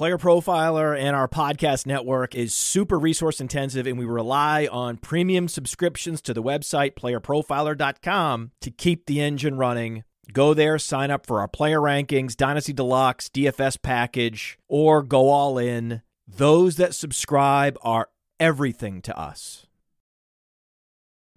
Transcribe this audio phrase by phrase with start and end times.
[0.00, 5.46] Player Profiler and our podcast network is super resource intensive, and we rely on premium
[5.46, 10.04] subscriptions to the website playerprofiler.com to keep the engine running.
[10.32, 15.58] Go there, sign up for our player rankings, Dynasty Deluxe, DFS package, or go all
[15.58, 16.00] in.
[16.26, 18.08] Those that subscribe are
[18.38, 19.66] everything to us.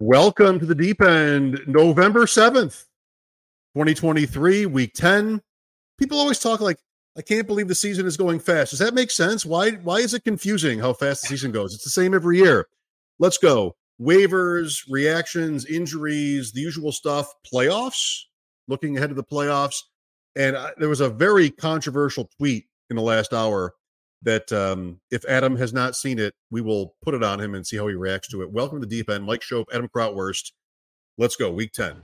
[0.00, 2.86] Welcome to the deep end, November 7th,
[3.74, 5.42] 2023, week 10.
[5.98, 6.78] People always talk like,
[7.16, 8.70] I can't believe the season is going fast.
[8.70, 9.46] Does that make sense?
[9.46, 11.74] Why why is it confusing how fast the season goes?
[11.74, 12.66] It's the same every year.
[13.18, 13.76] Let's go.
[14.00, 18.22] Waivers, reactions, injuries, the usual stuff, playoffs,
[18.66, 19.82] looking ahead to the playoffs.
[20.34, 23.74] And I, there was a very controversial tweet in the last hour
[24.22, 27.64] that um, if Adam has not seen it, we will put it on him and
[27.64, 28.50] see how he reacts to it.
[28.50, 29.24] Welcome to the deep end.
[29.24, 30.50] Mike Schopp, Adam Krautwurst.
[31.16, 31.52] Let's go.
[31.52, 32.00] Week 10.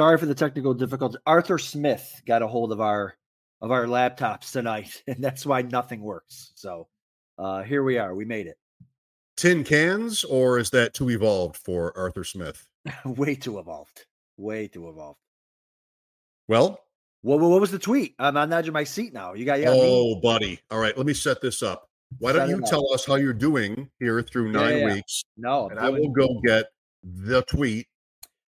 [0.00, 1.18] Sorry for the technical difficulty.
[1.26, 3.18] Arthur Smith got a hold of our
[3.60, 6.52] of our laptops tonight, and that's why nothing works.
[6.54, 6.88] So
[7.36, 8.14] uh here we are.
[8.14, 8.56] We made it.
[9.36, 12.66] Tin cans, or is that too evolved for Arthur Smith?
[13.04, 14.06] Way too evolved.
[14.38, 15.18] Way too evolved.
[16.48, 16.80] Well,
[17.20, 18.14] what, what was the tweet?
[18.18, 19.34] I'm on the edge of my seat now.
[19.34, 19.68] You got yeah.
[19.68, 20.20] Oh, me.
[20.22, 20.60] buddy.
[20.70, 21.90] All right, let me set this up.
[22.20, 24.94] Why set don't you tell us how you're doing here through nine yeah, yeah.
[24.94, 25.24] weeks?
[25.36, 26.70] No, and I will go get
[27.02, 27.86] the tweet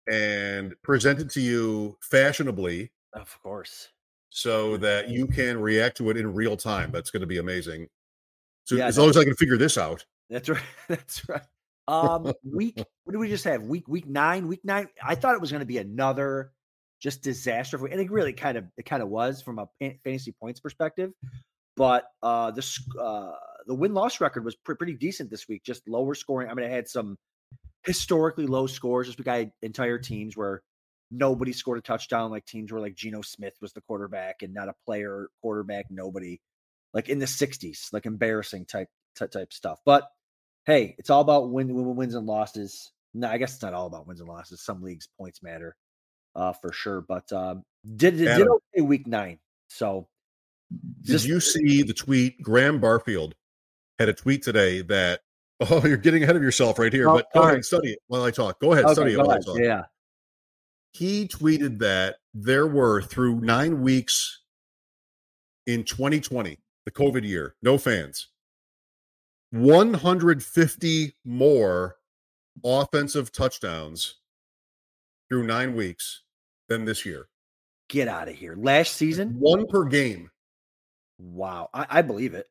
[0.10, 2.92] and present it to you fashionably.
[3.14, 3.90] Of course.
[4.30, 6.92] So that you can react to it in real time.
[6.92, 7.88] That's going to be amazing.
[8.66, 10.06] So yeah, as long as I can figure this out.
[10.30, 10.62] That's right.
[10.88, 11.42] That's right.
[11.88, 12.78] Um, week.
[13.04, 13.64] What did we just have?
[13.64, 14.48] Week week nine.
[14.48, 14.88] Week nine.
[15.04, 16.52] I thought it was going to be another
[17.00, 20.32] just disaster, for, and it really kind of it kind of was from a fantasy
[20.32, 21.12] points perspective.
[21.76, 23.32] But uh, the uh,
[23.66, 25.64] the win loss record was pretty decent this week.
[25.64, 26.50] Just lower scoring.
[26.50, 27.18] I mean, I had some
[27.86, 30.62] historically low scores just because got entire teams where
[31.12, 34.70] nobody scored a touchdown, like teams where like Geno Smith was the quarterback and not
[34.70, 35.88] a player quarterback.
[35.90, 36.40] Nobody
[36.94, 39.80] like in the 60s, like embarrassing type type, type stuff.
[39.86, 40.10] But
[40.66, 42.92] hey, it's all about win, win, wins and losses.
[43.14, 44.62] No, I guess it's not all about wins and losses.
[44.62, 45.76] Some leagues points matter,
[46.36, 47.02] uh, for sure.
[47.02, 49.40] But um, did did, did okay week nine.
[49.68, 50.08] So,
[51.02, 52.42] did just, you see the tweet?
[52.42, 53.36] Graham Barfield
[53.98, 55.22] had a tweet today that
[55.70, 57.10] oh, you're getting ahead of yourself right here.
[57.10, 58.60] Oh, but go ahead and study it while I talk.
[58.60, 59.42] Go ahead, okay, study it while ahead.
[59.42, 59.60] I talk.
[59.60, 59.84] Yeah.
[60.94, 64.42] He tweeted that there were through nine weeks
[65.68, 68.30] in 2020, the COVID year, no fans,
[69.52, 71.98] 150 more
[72.64, 74.16] offensive touchdowns
[75.30, 76.24] through nine weeks
[76.70, 77.28] than this year.
[77.90, 78.56] Get out of here.
[78.56, 79.36] Last season?
[79.40, 80.30] One per game.
[81.20, 81.70] Wow.
[81.74, 82.48] I, I believe it.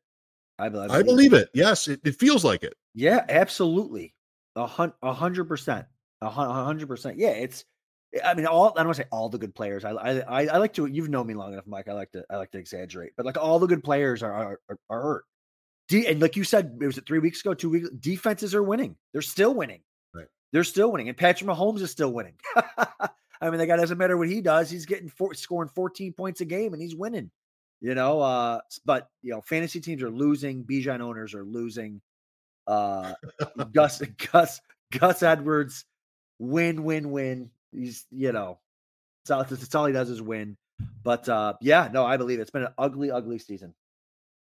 [0.58, 1.42] I believe, I believe it.
[1.42, 1.50] it.
[1.54, 2.74] Yes, it, it, feels like it.
[2.98, 4.12] Yeah, absolutely.
[4.56, 5.86] A hundred percent.
[6.20, 7.16] A hundred percent.
[7.16, 7.64] Yeah, it's
[8.25, 9.84] I mean, all I don't want to say all the good players.
[9.84, 10.86] I, I I like to.
[10.86, 11.86] You've known me long enough, Mike.
[11.88, 14.60] I like to I like to exaggerate, but like all the good players are are,
[14.91, 15.25] are hurt.
[15.88, 17.88] De- and like you said, it was it three weeks ago, two weeks.
[18.00, 18.97] Defenses are winning.
[19.12, 19.82] They're still winning.
[20.12, 20.26] Right.
[20.53, 22.34] They're still winning, and Patrick Mahomes is still winning.
[22.56, 24.70] I mean, the guy doesn't matter what he does.
[24.70, 27.30] He's getting four, scoring 14 points a game, and he's winning.
[27.80, 30.65] You know, uh, but you know, fantasy teams are losing.
[30.65, 32.00] Bijan owners are losing.
[32.68, 33.14] Uh,
[33.72, 34.60] Gus Gus
[34.92, 35.84] Gus Edwards,
[36.38, 37.50] win, win, win.
[37.72, 38.58] He's you know,
[39.24, 40.56] it's all, it's all he does is win.
[41.02, 42.42] But uh, yeah, no, I believe it.
[42.42, 43.74] it's been an ugly, ugly season.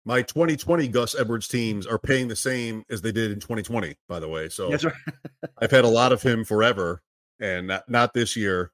[0.04, 4.18] My 2020 Gus Edwards teams are paying the same as they did in 2020, by
[4.18, 4.48] the way.
[4.48, 4.92] So right.
[5.58, 7.02] I've had a lot of him forever
[7.38, 8.72] and not, not this year.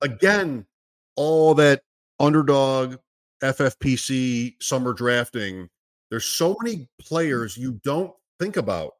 [0.00, 0.66] Again,
[1.14, 1.82] all that
[2.18, 2.96] underdog
[3.42, 5.68] FFPC summer drafting,
[6.10, 8.92] there's so many players you don't think about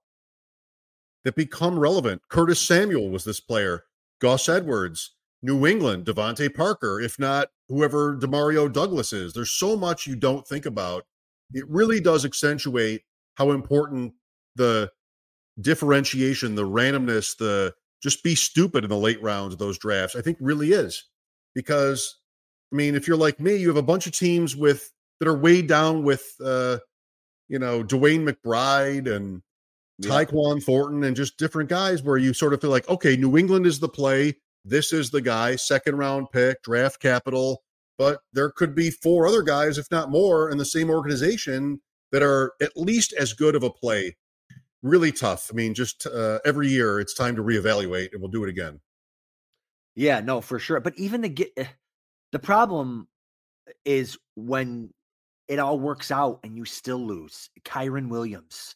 [1.24, 2.22] that become relevant.
[2.28, 3.84] Curtis Samuel was this player,
[4.20, 9.32] Gus Edwards, New England, DeVante Parker, if not whoever Demario Douglas is.
[9.32, 11.04] There's so much you don't think about
[11.52, 13.02] it really does accentuate
[13.34, 14.14] how important
[14.56, 14.90] the
[15.60, 20.20] differentiation, the randomness, the just be stupid in the late rounds of those drafts, I
[20.20, 21.04] think really is.
[21.54, 22.18] Because
[22.72, 25.36] I mean, if you're like me, you have a bunch of teams with that are
[25.36, 26.78] weighed down with uh,
[27.48, 29.42] you know, DeWayne McBride and
[29.98, 30.10] yeah.
[30.10, 33.66] Tyquan Thornton and just different guys where you sort of feel like, okay, New England
[33.66, 34.36] is the play.
[34.64, 37.62] This is the guy, second round pick, draft capital
[37.98, 41.80] but there could be four other guys, if not more, in the same organization
[42.12, 44.16] that are at least as good of a play.
[44.82, 45.50] Really tough.
[45.50, 48.80] I mean, just uh, every year it's time to reevaluate, and we'll do it again.
[49.94, 50.80] Yeah, no, for sure.
[50.80, 51.66] But even the get eh,
[52.32, 53.08] the problem
[53.84, 54.90] is when
[55.48, 57.50] it all works out and you still lose.
[57.64, 58.74] Kyren Williams,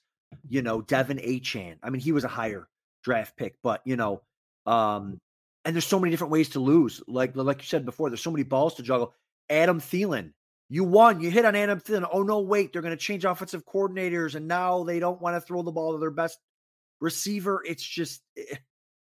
[0.49, 1.77] you know, De'Von Achane.
[1.83, 2.69] I mean, he was a higher
[3.03, 4.23] draft pick, but you know,
[4.67, 5.19] um,
[5.65, 7.03] and there's so many different ways to lose.
[7.07, 9.15] Like like you said before, there's so many balls to juggle.
[9.49, 10.33] Adam Thielen,
[10.69, 11.21] you won.
[11.21, 12.09] You hit on Adam Thielen.
[12.13, 15.41] Oh no, wait, they're going to change offensive coordinators, and now they don't want to
[15.41, 16.39] throw the ball to their best
[17.01, 17.63] receiver.
[17.67, 18.57] It's just eh,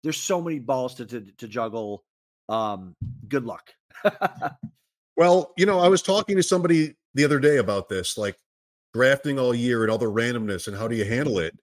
[0.04, 2.04] there's so many balls to to, to juggle.
[2.48, 2.94] Um,
[3.28, 3.74] good luck.
[5.18, 8.38] well, you know, I was talking to somebody the other day about this, like
[8.94, 11.48] drafting all year and all the randomness and how do you handle mm-hmm.
[11.48, 11.60] it.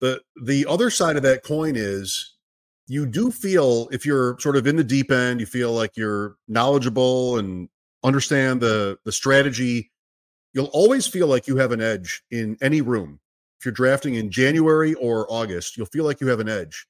[0.00, 2.34] The the other side of that coin is
[2.86, 6.36] you do feel if you're sort of in the deep end, you feel like you're
[6.48, 7.68] knowledgeable and
[8.02, 9.90] understand the the strategy.
[10.52, 13.20] You'll always feel like you have an edge in any room.
[13.58, 16.86] If you're drafting in January or August, you'll feel like you have an edge.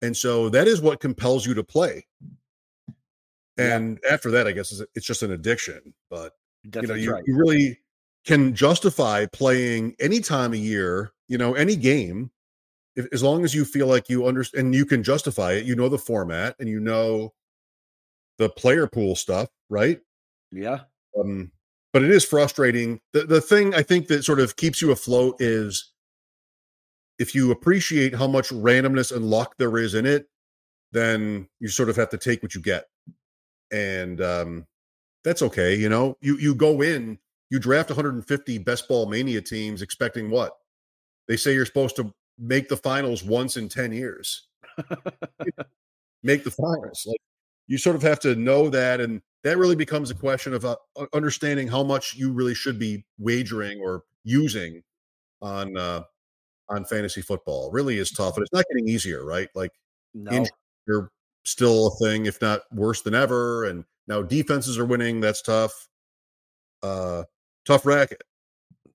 [0.00, 2.06] And so that is what compels you to play.
[3.56, 4.12] And yeah.
[4.12, 5.94] after that, I guess it's just an addiction.
[6.10, 6.32] But
[6.68, 7.24] Definitely you know, you, right.
[7.26, 7.78] you really
[8.24, 12.30] can justify playing any time of year, you know, any game,
[12.96, 15.64] if, as long as you feel like you understand and you can justify it.
[15.64, 17.32] You know the format and you know
[18.38, 20.00] the player pool stuff, right?
[20.50, 20.80] Yeah.
[21.18, 21.52] Um,
[21.92, 23.00] but it is frustrating.
[23.12, 25.92] The the thing I think that sort of keeps you afloat is
[27.18, 30.26] if you appreciate how much randomness and luck there is in it,
[30.92, 32.86] then you sort of have to take what you get.
[33.72, 34.66] And um,
[35.24, 35.74] that's okay.
[35.74, 37.18] You know, you you go in,
[37.50, 40.52] you draft 150 best ball mania teams expecting what?
[41.28, 44.48] They say you're supposed to make the finals once in 10 years.
[46.22, 47.04] make the finals.
[47.06, 47.20] Like
[47.66, 50.76] you sort of have to know that and that really becomes a question of uh,
[51.12, 54.82] understanding how much you really should be wagering or using
[55.42, 56.02] on uh
[56.68, 57.70] on fantasy football.
[57.70, 59.48] Really is tough and it's not getting easier, right?
[59.54, 59.72] Like
[60.14, 60.46] no.
[60.86, 61.10] you're
[61.44, 65.20] still a thing if not worse than ever and now defenses are winning.
[65.20, 65.88] That's tough.
[66.82, 67.24] Uh,
[67.64, 68.22] tough racket.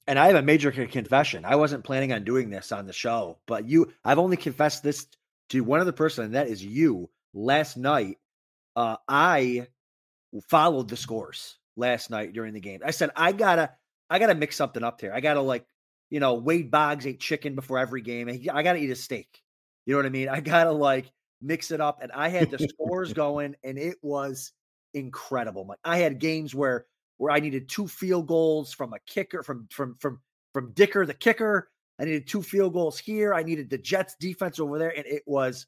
[0.08, 1.46] And I have a major confession.
[1.46, 5.08] I wasn't planning on doing this on the show, but you, I've only confessed this
[5.50, 7.10] to one other person, and that is you.
[7.34, 8.18] Last night,
[8.76, 9.68] uh, I
[10.48, 12.80] followed the scores last night during the game.
[12.84, 13.72] I said I gotta,
[14.10, 15.14] I gotta mix something up there.
[15.14, 15.66] I gotta like,
[16.10, 18.30] you know, Wade Boggs ate chicken before every game.
[18.30, 19.44] I gotta eat a steak.
[19.86, 20.30] You know what I mean?
[20.30, 22.00] I gotta like mix it up.
[22.02, 24.52] And I had the scores going, and it was
[24.94, 25.66] incredible.
[25.68, 26.86] Like I had games where
[27.18, 30.22] where I needed two field goals from a kicker from from from
[30.54, 31.70] from Dicker the kicker.
[32.00, 33.34] I needed two field goals here.
[33.34, 35.68] I needed the Jets defense over there, and it was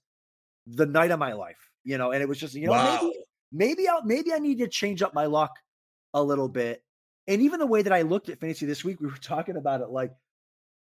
[0.66, 1.70] the night of my life.
[1.84, 3.00] You know, and it was just you know wow.
[3.02, 3.16] maybe
[3.52, 5.52] maybe I maybe I need to change up my luck
[6.14, 6.84] a little bit.
[7.28, 9.82] And even the way that I looked at fantasy this week, we were talking about
[9.82, 10.12] it like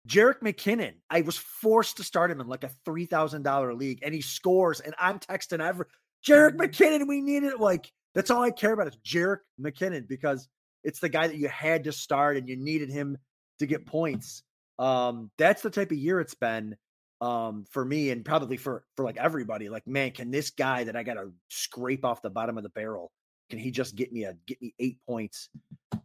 [0.08, 0.94] Jerick McKinnon.
[1.10, 4.22] I was forced to start him in like a three thousand dollar league, and he
[4.22, 5.86] scores, and I'm texting every
[6.26, 7.08] Jerick McKinnon.
[7.08, 7.60] We need it.
[7.60, 10.48] Like that's all I care about is Jerick McKinnon because
[10.84, 13.18] it's the guy that you had to start and you needed him
[13.60, 14.44] to get points.
[14.78, 16.76] Um, that's the type of year it's been
[17.22, 19.70] um, for me and probably for for like everybody.
[19.70, 22.70] Like, man, can this guy that I got to scrape off the bottom of the
[22.70, 23.12] barrel?
[23.50, 25.50] Can he just get me a get me eight points?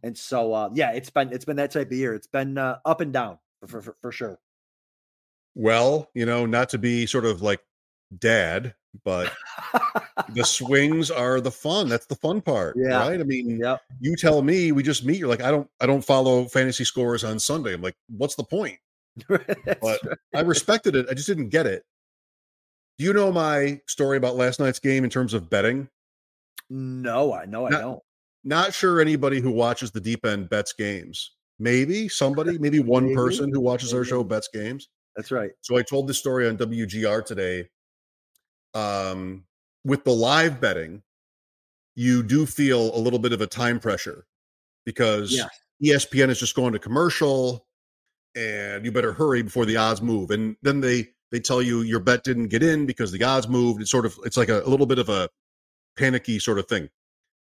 [0.03, 2.15] And so, uh, yeah, it's been it's been that type of year.
[2.15, 3.37] It's been uh, up and down
[3.67, 4.39] for, for for sure.
[5.55, 7.59] Well, you know, not to be sort of like
[8.17, 8.73] dad,
[9.03, 9.31] but
[10.33, 11.89] the swings are the fun.
[11.89, 12.97] That's the fun part, yeah.
[12.97, 13.19] right?
[13.19, 13.81] I mean, yep.
[13.99, 15.17] you tell me we just meet.
[15.17, 17.73] You're like, I don't, I don't follow fantasy scores on Sunday.
[17.73, 18.77] I'm like, what's the point?
[19.27, 19.45] but
[19.81, 19.99] right.
[20.33, 21.07] I respected it.
[21.09, 21.83] I just didn't get it.
[22.97, 25.89] Do you know my story about last night's game in terms of betting?
[26.69, 27.99] No, I know I not, don't.
[28.43, 31.31] Not sure anybody who watches the deep end bets games.
[31.61, 33.15] Maybe somebody, maybe one maybe.
[33.15, 33.99] person who watches maybe.
[33.99, 34.89] our show bets games.
[35.15, 35.51] That's right.
[35.61, 37.69] So I told this story on WGR today
[38.73, 39.43] um,
[39.83, 41.03] with the live betting,
[41.95, 44.25] you do feel a little bit of a time pressure
[44.85, 45.47] because yeah.
[45.83, 47.65] ESPN is just going to commercial
[48.35, 50.31] and you better hurry before the odds move.
[50.31, 53.81] And then they they tell you your bet didn't get in because the odds moved.
[53.81, 55.29] It's sort of it's like a, a little bit of a
[55.97, 56.89] panicky sort of thing.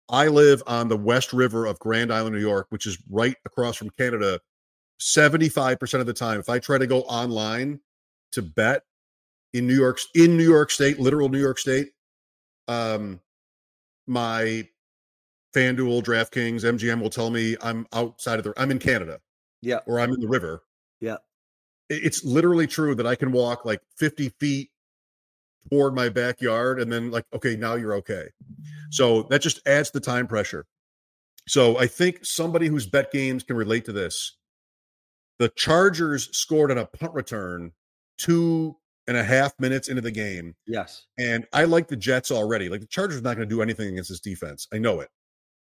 [0.08, 3.76] I live on the West River of Grand Island, New York, which is right across
[3.76, 4.40] from Canada.
[5.00, 7.80] 75% of the time, if I try to go online
[8.32, 8.82] to bet,
[9.52, 11.88] in New York in New York State, literal New York State.
[12.66, 13.20] Um,
[14.06, 14.68] my
[15.54, 18.52] FanDuel, DraftKings, MGM will tell me I'm outside of the.
[18.56, 19.20] I'm in Canada.
[19.62, 19.80] Yeah.
[19.86, 20.62] Or I'm in the river.
[21.00, 21.16] Yeah.
[21.88, 24.70] It's literally true that I can walk like 50 feet
[25.70, 28.28] toward my backyard and then like okay now you're okay
[28.90, 30.66] so that just adds the time pressure
[31.46, 34.36] so i think somebody who's bet games can relate to this
[35.38, 37.72] the chargers scored on a punt return
[38.18, 38.76] two
[39.08, 40.54] and a half minutes into the game.
[40.66, 41.06] Yes.
[41.18, 42.68] And I like the Jets already.
[42.68, 44.68] Like the Chargers are not going to do anything against this defense.
[44.72, 45.08] I know it.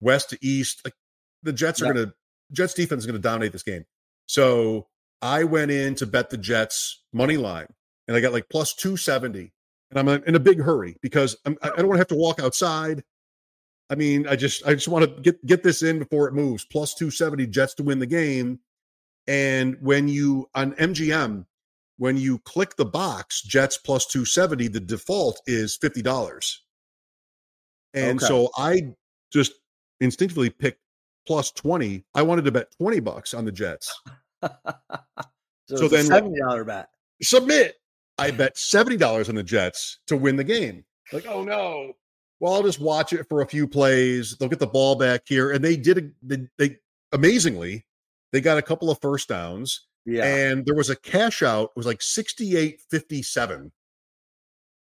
[0.01, 0.93] West to east, like
[1.41, 1.93] the Jets are yep.
[1.93, 2.13] going to
[2.51, 3.85] Jets defense is going to dominate this game.
[4.25, 4.87] So
[5.21, 7.67] I went in to bet the Jets money line
[8.07, 9.53] and I got like plus 270.
[9.91, 12.39] And I'm in a big hurry because I'm, I don't want to have to walk
[12.39, 13.03] outside.
[13.89, 16.63] I mean, I just I just want to get get this in before it moves.
[16.65, 18.59] Plus 270 Jets to win the game.
[19.27, 21.45] And when you on MGM,
[21.97, 26.57] when you click the box Jets plus 270, the default is $50.
[27.93, 28.25] And okay.
[28.25, 28.93] so I
[29.33, 29.53] just
[29.99, 30.81] instinctively picked
[31.27, 32.05] plus 20.
[32.15, 33.93] I wanted to bet 20 bucks on the Jets.
[34.41, 36.89] so, so then $70 bet.
[37.21, 37.75] Submit.
[38.19, 40.85] I bet $70 on the Jets to win the game.
[41.11, 41.93] Like, oh no.
[42.39, 44.37] Well, I'll just watch it for a few plays.
[44.37, 45.51] They'll get the ball back here.
[45.51, 46.77] And they did they, they
[47.11, 47.85] amazingly,
[48.31, 49.87] they got a couple of first downs.
[50.05, 50.23] Yeah.
[50.25, 53.71] And there was a cash out, it was like 68 57.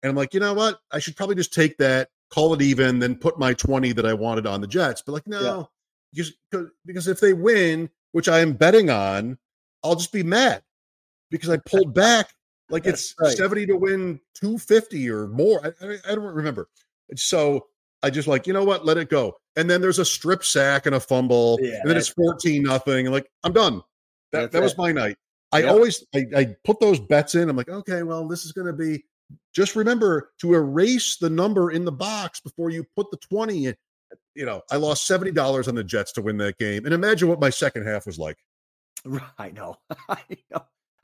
[0.01, 0.79] And I'm like, you know what?
[0.91, 4.13] I should probably just take that, call it even, then put my 20 that I
[4.13, 5.01] wanted on the Jets.
[5.05, 5.41] But like, no,
[6.13, 6.23] yeah.
[6.51, 9.37] because, because if they win, which I am betting on,
[9.83, 10.63] I'll just be mad
[11.31, 12.29] because I pulled back
[12.69, 13.35] like it's right.
[13.35, 15.65] 70 to win 250 or more.
[15.65, 16.69] I, I, I, don't remember.
[17.15, 17.67] So
[18.03, 18.85] I just like, you know what?
[18.85, 19.35] Let it go.
[19.55, 21.57] And then there's a strip sack and a fumble.
[21.61, 23.07] Yeah, and then it's 14 nothing.
[23.07, 23.81] And like, I'm done.
[24.31, 25.17] That, that was my night.
[25.51, 27.49] I always I, I put those bets in.
[27.49, 29.03] I'm like, okay, well, this is gonna be
[29.53, 33.75] just remember to erase the number in the box before you put the 20 in.
[34.35, 36.85] You know, I lost $70 on the Jets to win that game.
[36.85, 38.37] And imagine what my second half was like.
[39.37, 39.77] I know.
[40.07, 40.35] I know.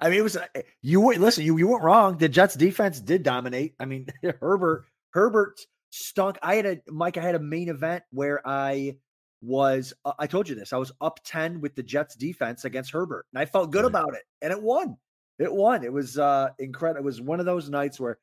[0.05, 1.43] I mean, it was eh, you were listen.
[1.43, 2.17] You you weren't wrong.
[2.19, 3.74] The Jets defense did dominate.
[3.79, 4.05] I mean,
[4.39, 5.59] Herbert Herbert
[5.89, 6.38] stunk.
[6.43, 7.17] I had a Mike.
[7.17, 8.97] I had a main event where I
[9.41, 9.93] was.
[10.05, 10.74] Uh, I told you this.
[10.74, 13.89] I was up ten with the Jets defense against Herbert, and I felt good right.
[13.89, 14.95] about it, and it won.
[15.39, 15.83] It won.
[15.83, 17.00] It was uh incredible.
[17.00, 18.19] It was one of those nights where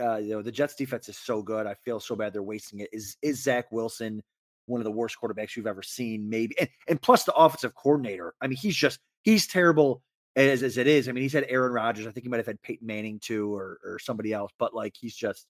[0.00, 1.64] uh, you know the Jets defense is so good.
[1.64, 2.88] I feel so bad they're wasting it.
[2.92, 4.20] Is is Zach Wilson
[4.66, 6.28] one of the worst quarterbacks you've ever seen?
[6.28, 8.34] Maybe, and, and plus the offensive coordinator.
[8.40, 10.02] I mean, he's just he's terrible
[10.36, 11.08] as, as it is.
[11.08, 12.06] I mean, he's had Aaron Rodgers.
[12.06, 14.52] I think he might have had Peyton Manning too, or or somebody else.
[14.58, 15.46] But like, he's just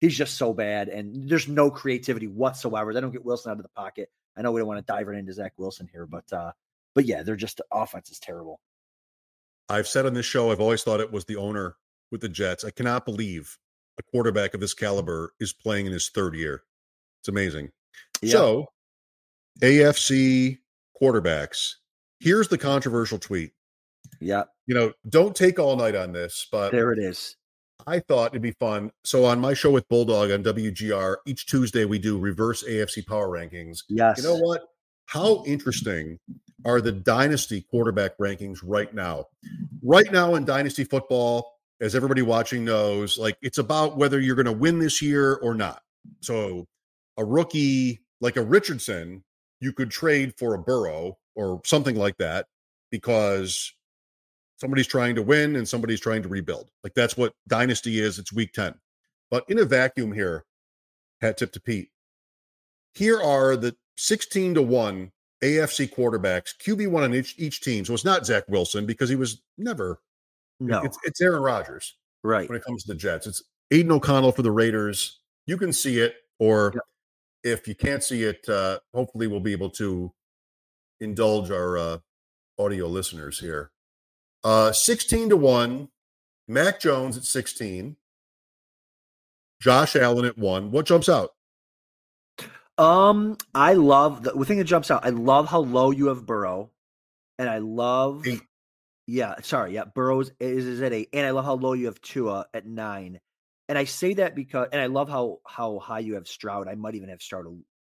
[0.00, 2.92] he's just so bad, and there's no creativity whatsoever.
[2.92, 4.10] They don't get Wilson out of the pocket.
[4.36, 6.52] I know we don't want to dive right into Zach Wilson here, but uh,
[6.94, 8.60] but yeah, they're just offense is terrible.
[9.68, 11.76] I've said on this show, I've always thought it was the owner
[12.10, 12.64] with the Jets.
[12.64, 13.56] I cannot believe
[13.98, 16.62] a quarterback of this caliber is playing in his third year.
[17.20, 17.70] It's amazing.
[18.24, 18.66] So,
[19.60, 20.58] AFC
[21.00, 21.74] quarterbacks.
[22.20, 23.52] Here's the controversial tweet.
[24.22, 24.44] Yeah.
[24.66, 27.36] You know, don't take all night on this, but there it is.
[27.86, 28.92] I thought it'd be fun.
[29.04, 33.28] So on my show with Bulldog on WGR, each Tuesday we do reverse AFC power
[33.28, 33.80] rankings.
[33.88, 34.18] Yes.
[34.18, 34.62] You know what?
[35.06, 36.18] How interesting
[36.64, 39.26] are the dynasty quarterback rankings right now?
[39.82, 44.46] Right now in dynasty football, as everybody watching knows, like it's about whether you're going
[44.46, 45.82] to win this year or not.
[46.20, 46.68] So
[47.16, 49.24] a rookie like a Richardson,
[49.60, 52.46] you could trade for a Burrow or something like that
[52.90, 53.72] because
[54.62, 56.70] somebody's trying to win and somebody's trying to rebuild.
[56.84, 58.20] Like that's what dynasty is.
[58.20, 58.72] It's week 10.
[59.28, 60.44] But in a vacuum here,
[61.20, 61.88] hat tip to Pete.
[62.94, 65.10] Here are the 16 to 1
[65.42, 67.84] AFC quarterbacks, QB1 on each, each team.
[67.84, 70.00] So it's not Zach Wilson because he was never.
[70.60, 70.80] No.
[70.82, 71.96] It's, it's Aaron Rodgers.
[72.22, 72.48] Right.
[72.48, 73.42] When it comes to the Jets, it's
[73.72, 75.18] Aidan O'Connell for the Raiders.
[75.46, 76.72] You can see it, or
[77.42, 80.12] if you can't see it, uh, hopefully we'll be able to
[81.00, 81.98] indulge our uh,
[82.60, 83.71] audio listeners here.
[84.44, 85.88] Uh, 16 to 1.
[86.48, 87.96] Mac Jones at 16.
[89.60, 90.70] Josh Allen at 1.
[90.70, 91.30] What jumps out?
[92.78, 95.04] Um, I love the, the thing that jumps out.
[95.04, 96.70] I love how low you have Burrow.
[97.38, 98.42] And I love eight.
[99.06, 99.84] Yeah, sorry, yeah.
[99.84, 101.08] Burrows is, is at eight.
[101.12, 103.20] And I love how low you have Tua at nine.
[103.68, 106.68] And I say that because and I love how how high you have Stroud.
[106.68, 107.46] I might even have Stroud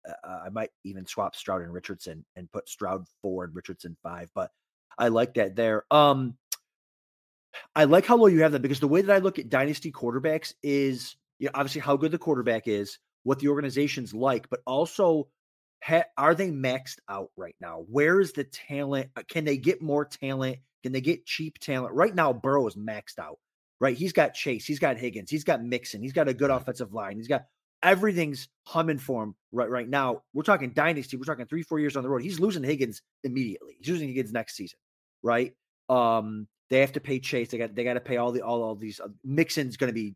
[0.09, 3.97] uh, uh I might even swap Stroud and Richardson and put Stroud four and Richardson
[4.03, 4.31] five.
[4.35, 4.50] But
[4.99, 5.85] I like that there.
[5.90, 6.37] Um,
[7.75, 9.93] I like how low you have that because the way that I look at dynasty
[9.93, 14.61] quarterbacks is you know, obviously how good the quarterback is, what the organization's like, but
[14.66, 15.28] also
[15.83, 17.85] ha- are they maxed out right now?
[17.90, 19.11] Where is the talent?
[19.16, 20.59] Uh, can they get more talent?
[20.83, 21.95] Can they get cheap talent?
[21.95, 23.38] Right now, Burrow is maxed out.
[23.78, 26.95] Right, he's got Chase, he's got Higgins, he's got Mixon, he's got a good offensive
[26.95, 27.45] line, he's got
[27.83, 30.23] everything's humming for him right right now.
[30.35, 31.16] We're talking dynasty.
[31.16, 32.23] We're talking three, four years on the road.
[32.23, 33.76] He's losing Higgins immediately.
[33.78, 34.78] He's losing Higgins next season
[35.26, 35.52] right?
[35.88, 37.50] Um, they have to pay Chase.
[37.50, 39.00] They got they got to pay all the all all these.
[39.00, 40.14] Uh, Mixon's going to be.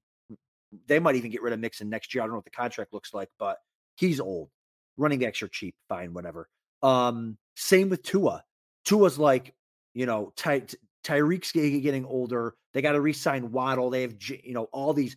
[0.86, 2.22] They might even get rid of Mixon next year.
[2.22, 3.58] I don't know what the contract looks like, but
[3.96, 4.50] he's old.
[4.96, 5.74] Running backs are cheap.
[5.88, 6.48] Fine, whatever.
[6.82, 8.44] Um, same with Tua.
[8.84, 9.52] Tua's like,
[9.94, 10.62] you know, Ty,
[11.04, 12.54] Tyreek's getting older.
[12.72, 13.90] They got to re-sign Waddle.
[13.90, 15.16] They have, you know, all these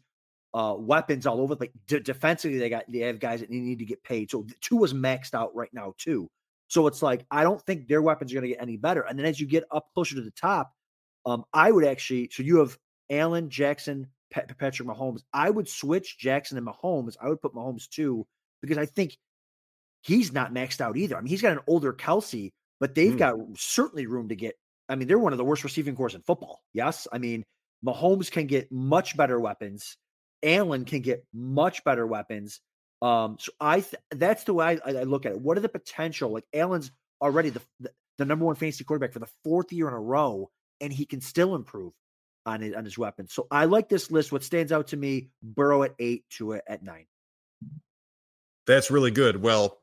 [0.53, 1.55] uh, weapons all over.
[1.55, 4.31] Like d- defensively, they got they have guys that need to get paid.
[4.31, 6.29] So Tua's maxed out right now too.
[6.67, 9.01] So it's like I don't think their weapons are going to get any better.
[9.01, 10.72] And then as you get up closer to the top,
[11.25, 12.29] um, I would actually.
[12.31, 12.77] So you have
[13.10, 15.22] Allen, Jackson, Patrick Mahomes.
[15.33, 17.15] I would switch Jackson and Mahomes.
[17.22, 18.25] I would put Mahomes too
[18.62, 19.17] because I think
[20.01, 21.17] he's not maxed out either.
[21.17, 23.17] I mean, he's got an older Kelce, but they've mm.
[23.17, 24.55] got certainly room to get.
[24.89, 26.62] I mean, they're one of the worst receiving cores in football.
[26.74, 27.43] Yes, I mean
[27.86, 29.98] Mahomes can get much better weapons.
[30.43, 32.59] Allen can get much better weapons.
[33.01, 35.41] Um, so I th- that's the way I, I, look at it.
[35.41, 36.31] What are the potential?
[36.31, 39.93] Like Allen's already the, the, the number one fantasy quarterback for the fourth year in
[39.93, 41.93] a row, and he can still improve
[42.45, 43.33] on his on his weapons.
[43.33, 44.31] So I like this list.
[44.31, 47.05] What stands out to me: Burrow at eight, Tua at nine.
[48.67, 49.41] That's really good.
[49.41, 49.79] Well,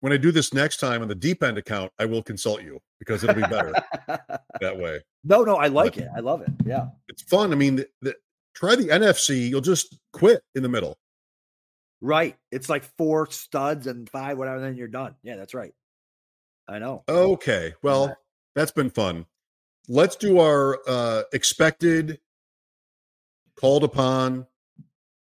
[0.00, 2.80] when I do this next time on the deep end account, I will consult you
[2.98, 3.72] because it'll be better
[4.60, 5.00] that way.
[5.24, 6.08] No, no, I like but it.
[6.14, 6.50] I love it.
[6.66, 7.52] Yeah, it's fun.
[7.52, 8.14] I mean, the, the,
[8.54, 9.48] try the NFC.
[9.48, 10.98] You'll just quit in the middle.
[12.00, 12.36] Right.
[12.50, 15.14] It's like four studs and five, whatever, then you're done.
[15.22, 15.72] Yeah, that's right.
[16.68, 17.04] I know.
[17.08, 17.74] Okay.
[17.82, 18.16] Well,
[18.54, 19.26] that's been fun.
[19.88, 22.20] Let's do our uh expected,
[23.56, 24.46] called upon,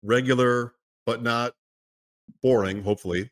[0.03, 1.55] regular, but not
[2.43, 3.31] boring, hopefully.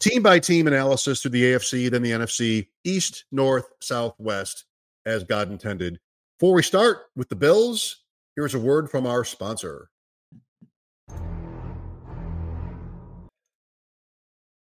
[0.00, 4.64] Team by team analysis through the AFC, then the NFC, East, North, South, West,
[5.06, 5.98] as God intended.
[6.38, 8.04] Before we start with the Bills,
[8.38, 9.90] here's a word from our sponsor.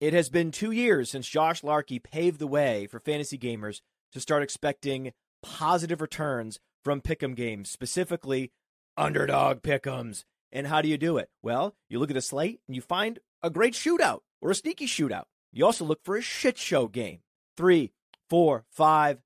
[0.02, 3.80] It has been two years since Josh Larkey paved the way for fantasy gamers
[4.12, 8.52] to start expecting positive returns from pick'em games, specifically
[8.98, 10.24] underdog pick'ems.
[10.52, 11.30] And how do you do it?
[11.40, 14.86] Well, you look at a slate and you find a great shootout or a sneaky
[14.86, 15.24] shootout.
[15.54, 17.20] You also look for a shit show game.
[17.56, 17.92] Three,
[18.28, 19.20] four, five,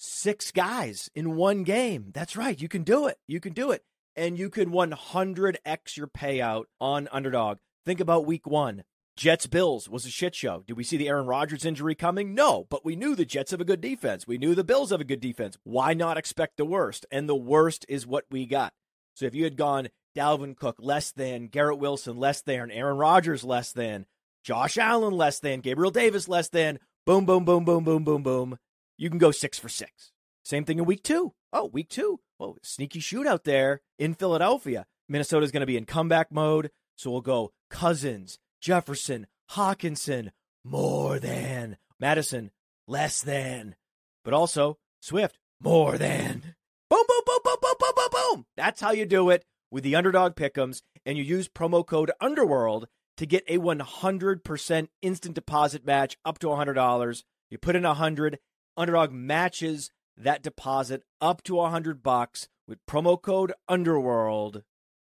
[0.00, 2.10] six guys in one game.
[2.14, 2.60] That's right.
[2.60, 3.18] You can do it.
[3.28, 3.82] You can do it.
[4.16, 7.58] And you can 100x your payout on underdog.
[7.84, 8.84] Think about week one.
[9.16, 10.64] Jets Bills was a shit show.
[10.66, 12.34] Did we see the Aaron Rodgers injury coming?
[12.34, 14.26] No, but we knew the Jets have a good defense.
[14.26, 15.58] We knew the Bills have a good defense.
[15.62, 17.04] Why not expect the worst?
[17.10, 18.72] And the worst is what we got.
[19.14, 23.44] So if you had gone Dalvin Cook less than, Garrett Wilson less than, Aaron Rodgers
[23.44, 24.06] less than,
[24.42, 28.58] Josh Allen less than, Gabriel Davis less than, boom, boom, boom, boom, boom, boom, boom,
[29.00, 30.12] you can go six for six.
[30.44, 31.32] Same thing in week two.
[31.54, 32.20] Oh, week two.
[32.38, 34.84] Oh, sneaky shootout there in Philadelphia.
[35.08, 36.70] Minnesota's going to be in comeback mode.
[36.96, 40.32] So we'll go Cousins, Jefferson, Hockenson,
[40.62, 41.78] more than.
[42.02, 42.50] Addison,
[42.86, 43.74] less than.
[44.22, 46.54] But also, Swift, more than.
[46.90, 48.46] Boom, boom, boom, boom, boom, boom, boom, boom.
[48.58, 52.86] That's how you do it with the underdog pickums, and you use promo code Underworld
[53.16, 57.22] to get a 100% instant deposit match up to $100.
[57.50, 58.38] You put in 100,
[58.76, 64.62] Underdog matches that deposit up to 100 bucks with promo code Underworld.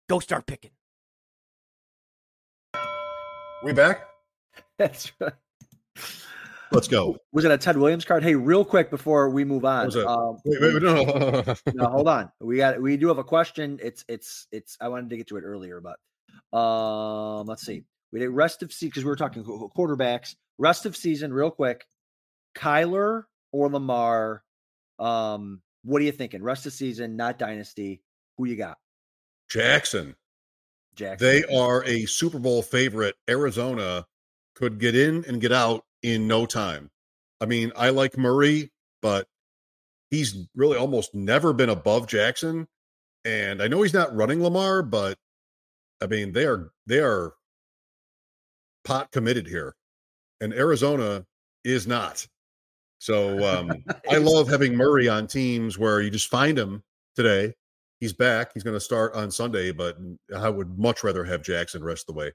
[0.10, 0.72] Go start picking.
[3.64, 4.08] We back?
[4.78, 5.34] That's right.
[6.72, 7.18] Let's go.
[7.32, 8.24] Was it a Ted Williams card?
[8.24, 9.96] Hey, real quick before we move on.
[9.98, 11.56] Um, wait, wait, no.
[11.74, 12.30] no, hold on.
[12.42, 13.80] We got we do have a question.
[13.82, 15.98] It's it's it's I wanted to get to it earlier, but
[16.58, 17.84] um let's see.
[18.12, 20.36] We did rest of season because we were talking quarterbacks.
[20.58, 21.86] Rest of season, real quick.
[22.56, 24.44] Kyler or Lamar.
[25.00, 26.44] Um, what are you thinking?
[26.44, 28.02] Rest of season, not dynasty.
[28.38, 28.78] Who you got?
[29.50, 30.16] Jackson.
[30.96, 31.28] Jackson.
[31.28, 33.16] They are a Super Bowl favorite.
[33.30, 34.06] Arizona
[34.56, 36.90] could get in and get out in no time.
[37.40, 39.28] I mean, I like Murray, but
[40.10, 42.68] he's really almost never been above Jackson.
[43.24, 45.18] And I know he's not running Lamar, but
[46.02, 47.34] I mean, they are they are
[48.84, 49.76] pot committed here.
[50.42, 51.26] And Arizona
[51.64, 52.28] is not.
[53.00, 56.84] So um, I love having Murray on teams where you just find him
[57.16, 57.54] today
[58.00, 58.52] he's back.
[58.54, 59.98] He's going to start on Sunday, but
[60.36, 62.32] I would much rather have Jackson rest the way.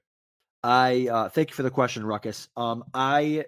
[0.63, 2.47] I uh, thank you for the question, Ruckus.
[2.55, 3.45] Um, I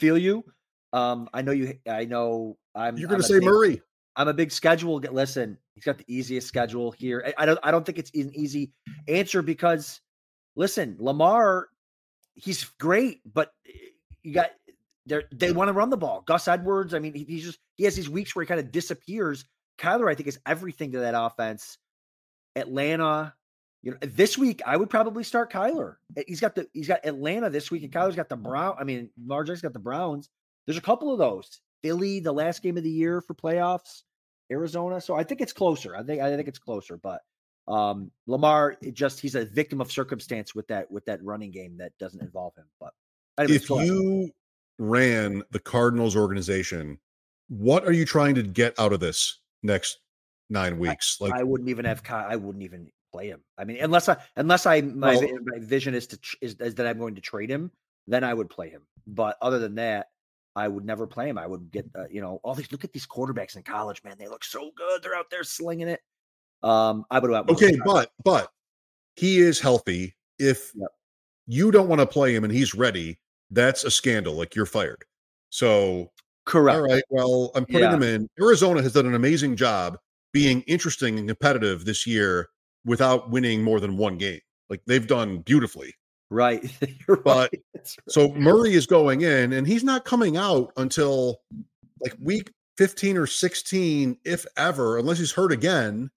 [0.00, 0.44] feel you.
[0.92, 1.78] Um, I know you.
[1.88, 2.96] I know I'm.
[2.96, 3.80] You're going to say big, Murray.
[4.16, 4.96] I'm a big schedule.
[4.96, 7.22] Listen, he's got the easiest schedule here.
[7.26, 7.58] I, I don't.
[7.62, 8.70] I don't think it's an easy
[9.06, 10.00] answer because,
[10.56, 11.68] listen, Lamar,
[12.34, 13.72] he's great, but eh,
[14.22, 14.50] you got
[15.08, 16.22] they they want to run the ball.
[16.26, 16.94] Gus Edwards.
[16.94, 19.44] I mean, he, he's just he has these weeks where he kind of disappears
[19.78, 21.78] Kyler, I think, is everything to that offense.
[22.56, 23.34] Atlanta,
[23.82, 25.96] you know, this week I would probably start Kyler.
[26.16, 28.76] Eh, he's got the he's got Atlanta this week, and Kyler's got the Brown.
[28.78, 30.28] I mean, Marjorie's got the Browns.
[30.66, 31.60] There's a couple of those.
[31.82, 34.02] Philly, the last game of the year for playoffs.
[34.50, 35.00] Arizona.
[35.00, 35.94] So I think it's closer.
[35.94, 37.22] I think I think it's closer, but
[37.68, 41.92] um Lamar just he's a victim of circumstance with that with that running game that
[41.98, 42.64] doesn't involve him.
[42.80, 42.94] But
[43.38, 44.30] anyways, if you
[44.78, 46.98] ran the Cardinals organization,
[47.48, 49.38] what are you trying to get out of this?
[49.62, 49.98] next
[50.50, 51.18] nine weeks.
[51.20, 52.02] I, like I wouldn't even have.
[52.10, 53.40] I wouldn't even play him.
[53.56, 56.86] I mean, unless I unless I my, well, my vision is to is, is that
[56.86, 57.70] I'm going to trade him,
[58.06, 58.82] then I would play him.
[59.06, 60.08] But other than that,
[60.56, 61.38] I would never play him.
[61.38, 62.70] I would get uh, you know all these.
[62.72, 64.16] Look at these quarterbacks in college, man.
[64.18, 65.02] They look so good.
[65.02, 66.00] They're out there slinging it.
[66.62, 68.50] Um, I would have okay, but but
[69.16, 70.14] he is healthy.
[70.38, 70.88] If yep.
[71.46, 73.18] you don't want to play him and he's ready,
[73.50, 74.34] that's a scandal.
[74.34, 75.04] Like you're fired.
[75.50, 76.10] So
[76.44, 76.76] correct.
[76.76, 77.02] All right.
[77.10, 77.94] Well, I'm putting yeah.
[77.94, 78.28] him in.
[78.40, 79.98] Arizona has done an amazing job
[80.32, 82.48] being interesting and competitive this year
[82.84, 84.40] without winning more than one game.
[84.70, 85.94] Like they've done beautifully.
[86.30, 86.70] Right.
[87.24, 87.96] but right.
[88.08, 91.40] so Murray is going in and he's not coming out until
[92.00, 96.10] like week 15 or 16, if ever, unless he's hurt again.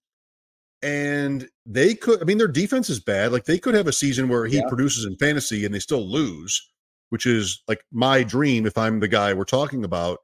[0.82, 3.32] And they could, I mean, their defense is bad.
[3.32, 4.68] Like they could have a season where he yeah.
[4.68, 6.71] produces in fantasy and they still lose,
[7.12, 10.20] which is like my dream if I'm the guy we're talking about.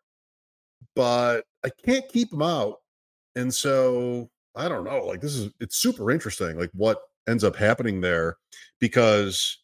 [0.97, 2.77] But I can't keep him out.
[3.37, 5.05] And so I don't know.
[5.05, 8.39] Like this is, it's super interesting, like what ends up happening there
[8.81, 9.59] because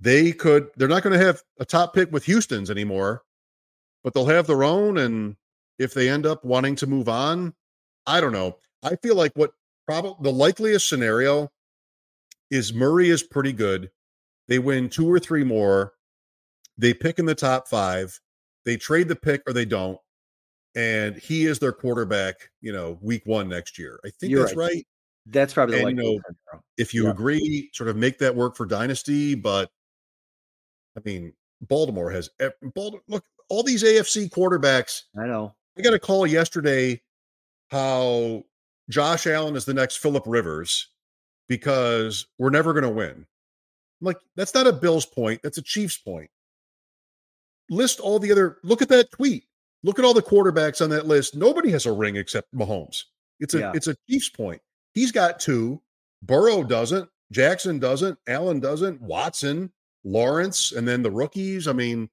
[0.00, 3.22] they could, they're not going to have a top pick with Houston's anymore,
[4.02, 4.98] but they'll have their own.
[4.98, 5.36] And
[5.78, 7.54] if they end up wanting to move on,
[8.08, 8.56] I don't know.
[8.82, 9.52] I feel like what
[9.86, 11.48] probably the likeliest scenario
[12.50, 13.88] is Murray is pretty good.
[14.48, 15.92] They win two or three more.
[16.78, 18.18] They pick in the top five.
[18.64, 19.98] They trade the pick or they don't.
[20.74, 23.98] And he is their quarterback, you know, week one next year.
[24.04, 24.74] I think You're that's right.
[24.74, 24.86] right.
[25.26, 26.20] That's probably the and, you know,
[26.76, 27.10] if you yeah.
[27.10, 29.34] agree, sort of make that work for dynasty.
[29.34, 29.70] But
[30.96, 32.28] I mean, Baltimore has
[32.74, 35.02] Baltimore, look all these AFC quarterbacks.
[35.18, 35.54] I know.
[35.78, 37.00] I got a call yesterday
[37.70, 38.44] how
[38.88, 40.88] Josh Allen is the next Philip Rivers
[41.48, 43.26] because we're never going to win.
[44.00, 45.40] I'm like, that's not a Bills point.
[45.42, 46.30] That's a Chiefs point.
[47.68, 49.44] List all the other, look at that tweet.
[49.82, 51.36] Look at all the quarterbacks on that list.
[51.36, 53.04] Nobody has a ring except Mahomes.
[53.38, 53.72] It's a yeah.
[53.74, 54.60] it's a Chiefs point.
[54.94, 55.80] He's got two.
[56.22, 57.08] Burrow doesn't.
[57.30, 58.18] Jackson doesn't.
[58.26, 59.00] Allen doesn't.
[59.00, 59.70] Watson,
[60.04, 61.68] Lawrence, and then the rookies.
[61.68, 62.08] I mean,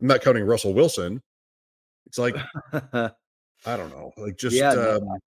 [0.00, 1.22] I'm not counting Russell Wilson.
[2.06, 2.36] It's like
[2.72, 3.10] I
[3.64, 5.18] don't know, like just yeah, um, no.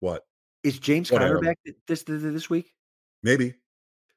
[0.00, 0.24] what
[0.62, 2.72] is James Conner back this this week?
[3.22, 3.54] Maybe.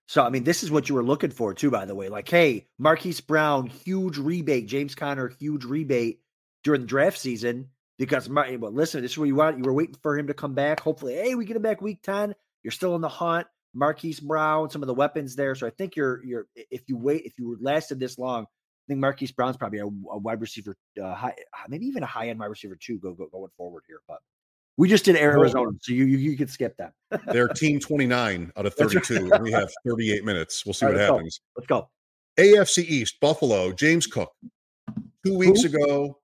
[0.10, 2.10] So I mean, this is what you were looking for too, by the way.
[2.10, 4.65] Like, hey, Marquise Brown, huge rebate.
[4.65, 6.22] James Conner, huge rebate
[6.63, 7.69] during the draft season
[8.00, 9.60] because Well, listen, this is what you want.
[9.60, 10.80] You were waiting for him to come back.
[10.80, 12.34] Hopefully, hey, we get him back week ten.
[12.63, 13.45] You're still in the hunt.
[13.76, 15.54] Marquise Brown, some of the weapons there.
[15.54, 19.02] So I think you're you're if you wait if you lasted this long, I think
[19.02, 21.36] Marquise Brown's probably a, a wide receiver, uh, high,
[21.67, 24.02] maybe even a high end wide receiver too, go, go, going forward here.
[24.08, 24.22] But
[24.80, 26.94] we just did Arizona, so you you, you could skip that.
[27.28, 29.30] They're team 29 out of 32.
[29.42, 30.65] we have 38 minutes.
[30.65, 31.39] We'll see what let's happens.
[31.39, 31.60] Go.
[31.60, 31.89] Let's go.
[32.39, 34.32] AFC East, Buffalo, James Cook.
[35.26, 35.68] Two weeks Who?
[35.68, 36.20] ago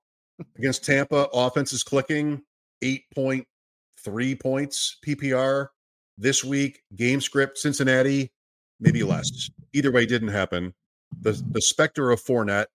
[0.56, 2.40] against Tampa, offense is clicking,
[2.82, 5.68] 8.3 points PPR.
[6.16, 8.32] This week, game script, Cincinnati,
[8.80, 9.50] maybe less.
[9.74, 10.72] Either way, didn't happen
[11.20, 12.66] the the specter of Fournette,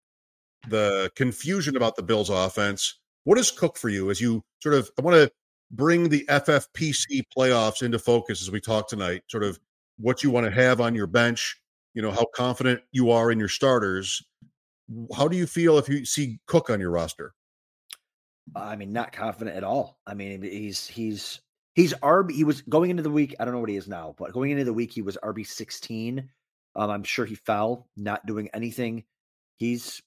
[0.69, 2.99] the confusion about the Bills offense.
[3.23, 5.31] What is Cook for you as you sort of I want to
[5.71, 9.59] bring the FFPC playoffs into focus as we talk tonight, sort of
[9.97, 11.59] what you want to have on your bench,
[11.93, 14.23] you know, how confident you are in your starters.
[15.15, 17.33] How do you feel if you see Cook on your roster?
[18.55, 19.99] I mean, not confident at all.
[20.05, 21.39] I mean, he's he's
[21.73, 22.31] he's RB.
[22.31, 23.35] He was going into the week.
[23.39, 25.47] I don't know what he is now, but going into the week, he was RB
[25.47, 26.29] sixteen.
[26.75, 29.03] Um, I'm sure he fell, not doing anything.
[29.57, 30.01] He's,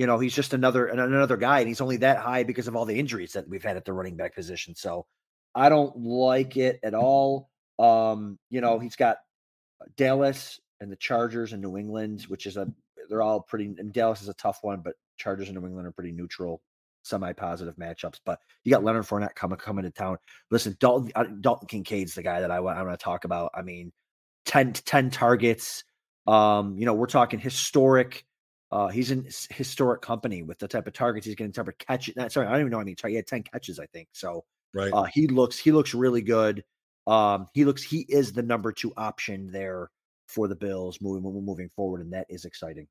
[0.00, 2.86] you know, he's just another another guy, and he's only that high because of all
[2.86, 4.74] the injuries that we've had at the running back position.
[4.74, 5.04] So
[5.54, 7.50] I don't like it at all.
[7.78, 9.18] Um, you know, he's got
[9.98, 12.66] Dallas and the Chargers and New England, which is a
[13.10, 13.74] they're all pretty.
[13.76, 16.62] And Dallas is a tough one, but Chargers and New England are pretty neutral,
[17.02, 18.20] semi-positive matchups.
[18.24, 20.16] But you got Leonard Fournette coming coming to town.
[20.50, 23.50] Listen, Dalton uh, Dalton Kincaid's the guy that I want I want to talk about.
[23.54, 23.92] I mean,
[24.46, 25.84] 10, 10 targets,
[26.26, 28.24] um, you know, we're talking historic.
[28.72, 32.14] Uh, he's in historic company with the type of targets he's getting, type of catches.
[32.32, 32.80] Sorry, I don't even know.
[32.80, 34.08] I mean, he had ten catches, I think.
[34.12, 34.92] So, right.
[34.92, 36.64] Uh, he looks he looks really good.
[37.06, 39.90] Um, he looks he is the number two option there
[40.28, 42.86] for the Bills moving moving moving forward, and that is exciting.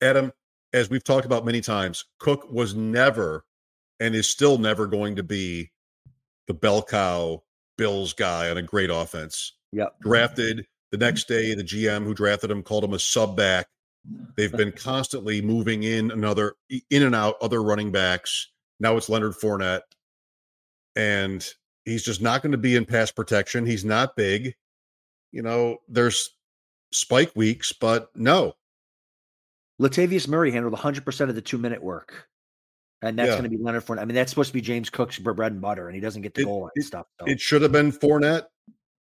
[0.00, 0.32] Adam,
[0.72, 3.44] as we've talked about many times, Cook was never
[3.98, 5.72] and is still never going to be
[6.46, 7.42] the bell cow
[7.76, 9.56] Bills guy on a great offense.
[9.72, 13.66] Yeah, drafted the next day, the GM who drafted him called him a sub back.
[14.36, 18.50] They've been constantly moving in another in and out other running backs.
[18.78, 19.82] Now it's Leonard Fournette,
[20.96, 21.46] and
[21.84, 23.66] he's just not going to be in pass protection.
[23.66, 24.54] He's not big.
[25.32, 26.30] You know, there's
[26.92, 28.54] spike weeks, but no.
[29.80, 32.28] Latavius Murray handled 100% of the two minute work.
[33.02, 33.38] And that's yeah.
[33.38, 34.00] going to be Leonard Fournette.
[34.00, 36.34] I mean, that's supposed to be James Cook's bread and butter, and he doesn't get
[36.34, 37.06] the it, goal and stuff.
[37.18, 37.26] So.
[37.26, 38.44] It should have been Fournette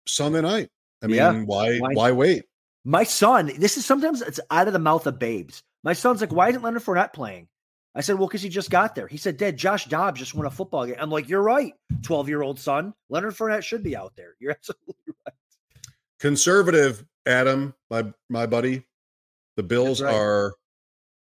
[0.07, 0.69] Sunday night.
[1.01, 1.41] I mean, yeah.
[1.41, 2.45] why, why why wait?
[2.87, 5.61] My son, this is sometimes it's out of the mouth of babes.
[5.83, 7.49] My son's like, why isn't Leonard Fournette playing?
[7.93, 9.07] I said, well, because he just got there.
[9.07, 10.95] He said, Dad, Josh Dobbs just won a football game.
[10.97, 11.73] I'm like, you're right.
[12.03, 12.93] 12 year old son.
[13.09, 14.35] Leonard Fournette should be out there.
[14.39, 14.95] You're absolutely
[15.25, 15.35] right.
[16.21, 18.85] Conservative, Adam, my my buddy.
[19.57, 20.13] The Bills right.
[20.13, 20.53] are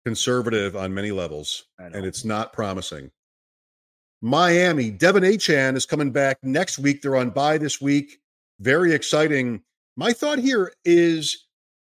[0.05, 3.11] conservative on many levels, and it's not promising.
[4.23, 7.03] Miami, De'Von Achane is coming back next week.
[7.03, 8.21] They're on bye this week.
[8.61, 9.63] Very exciting.
[9.97, 11.47] My thought here is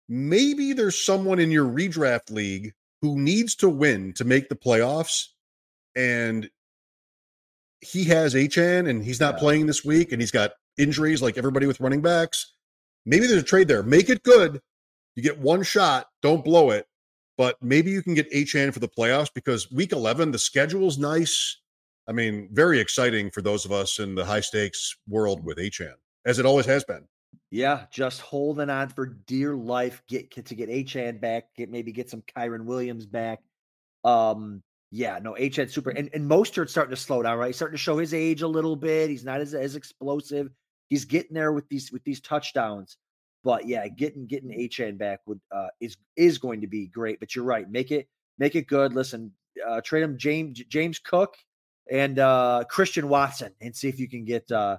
[0.10, 5.28] maybe there's someone in your redraft league who needs to win to make the playoffs,
[5.96, 6.50] and
[7.82, 9.40] he has Achane and he's not Yeah.
[9.40, 12.54] playing this week, and he's got injuries like everybody with running backs.
[13.06, 13.84] Maybe there's a trade there.
[13.84, 14.62] Make it good.
[15.16, 16.08] You get one shot.
[16.22, 16.88] Don't blow it.
[17.38, 21.60] But maybe you can get Achane for the playoffs because week 11, the schedule's nice.
[22.08, 25.96] I mean, very exciting for those of us in the high stakes world with Achane,
[26.26, 27.08] as it always has been.
[27.54, 30.02] Yeah, just holding on for dear life.
[30.08, 31.54] Get to get Achane back.
[31.56, 33.42] Get maybe get some Kyren Williams back.
[34.04, 35.92] Um, yeah, no, Achane super.
[35.92, 37.38] And and Mostert's starting to slow down.
[37.38, 39.12] Right, he's starting to show his age a little bit.
[39.12, 40.50] He's not as as explosive.
[40.90, 42.98] He's getting there with these with these touchdowns.
[43.44, 47.20] But yeah, getting getting Achane back would uh, is is going to be great.
[47.20, 47.70] But you're right.
[47.70, 48.08] Make it
[48.40, 48.94] make it good.
[48.96, 49.32] Listen,
[49.64, 51.36] uh, trade him James James Cook
[51.92, 54.78] and uh, Christian Watson and see if you can get uh,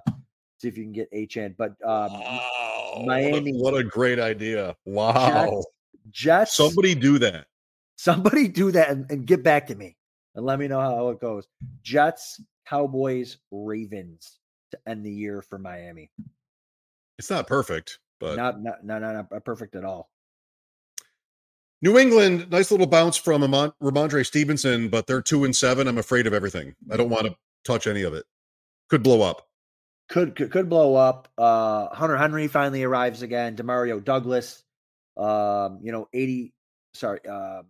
[0.65, 1.55] see if you can get Achane.
[1.57, 3.03] But um, wow.
[3.05, 4.75] Miami- What a, what a great idea.
[4.85, 5.63] Wow.
[6.11, 6.55] Jets.
[6.55, 7.45] Somebody do that.
[7.97, 9.95] somebody do that and, and get back to me
[10.35, 11.47] and let me know how it goes.
[11.81, 14.39] Jets, Cowboys, Ravens
[14.71, 16.09] to end the year for Miami.
[17.17, 20.09] It's not perfect, but Not not not not, not perfect at all.
[21.81, 25.87] New England, nice little bounce from Ramon- Rhamondre Stevenson, but they're two and seven.
[25.87, 26.75] I'm afraid of everything.
[26.91, 28.25] I don't want to touch any of it.
[28.89, 29.44] Could blow up.
[30.07, 31.27] Could could, could blow up.
[31.37, 33.55] Uh, Hunter Henry finally arrives again.
[33.55, 34.63] Demario Douglas,
[35.17, 36.53] um, you know, eighty
[36.93, 37.65] sorry, um,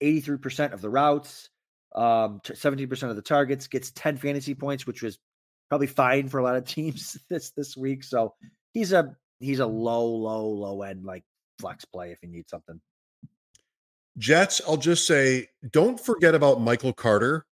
[0.00, 1.48] eighty three percent of the routes,
[1.94, 5.18] um, seventeen percent of the targets, gets ten fantasy points, which was
[5.68, 8.02] probably fine for a lot of teams this this week.
[8.02, 8.34] So
[8.74, 11.22] he's a he's a low low low end like
[11.60, 12.80] flex play if you need something.
[14.18, 17.44] Jets, I'll just say, don't forget about Michael Carter.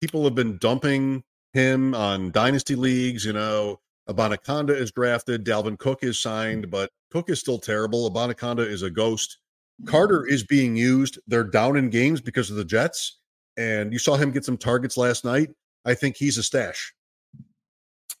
[0.00, 3.24] People have been dumping him on dynasty leagues.
[3.24, 8.10] You know, Abanikanda is drafted, Dalvin Cook is signed, but Cook is still terrible.
[8.10, 9.38] Abanikanda is a ghost.
[9.86, 11.18] Carter is being used.
[11.26, 13.18] They're down in games because of the Jets,
[13.56, 15.50] and you saw him get some targets last night.
[15.84, 16.92] I think he's a stash.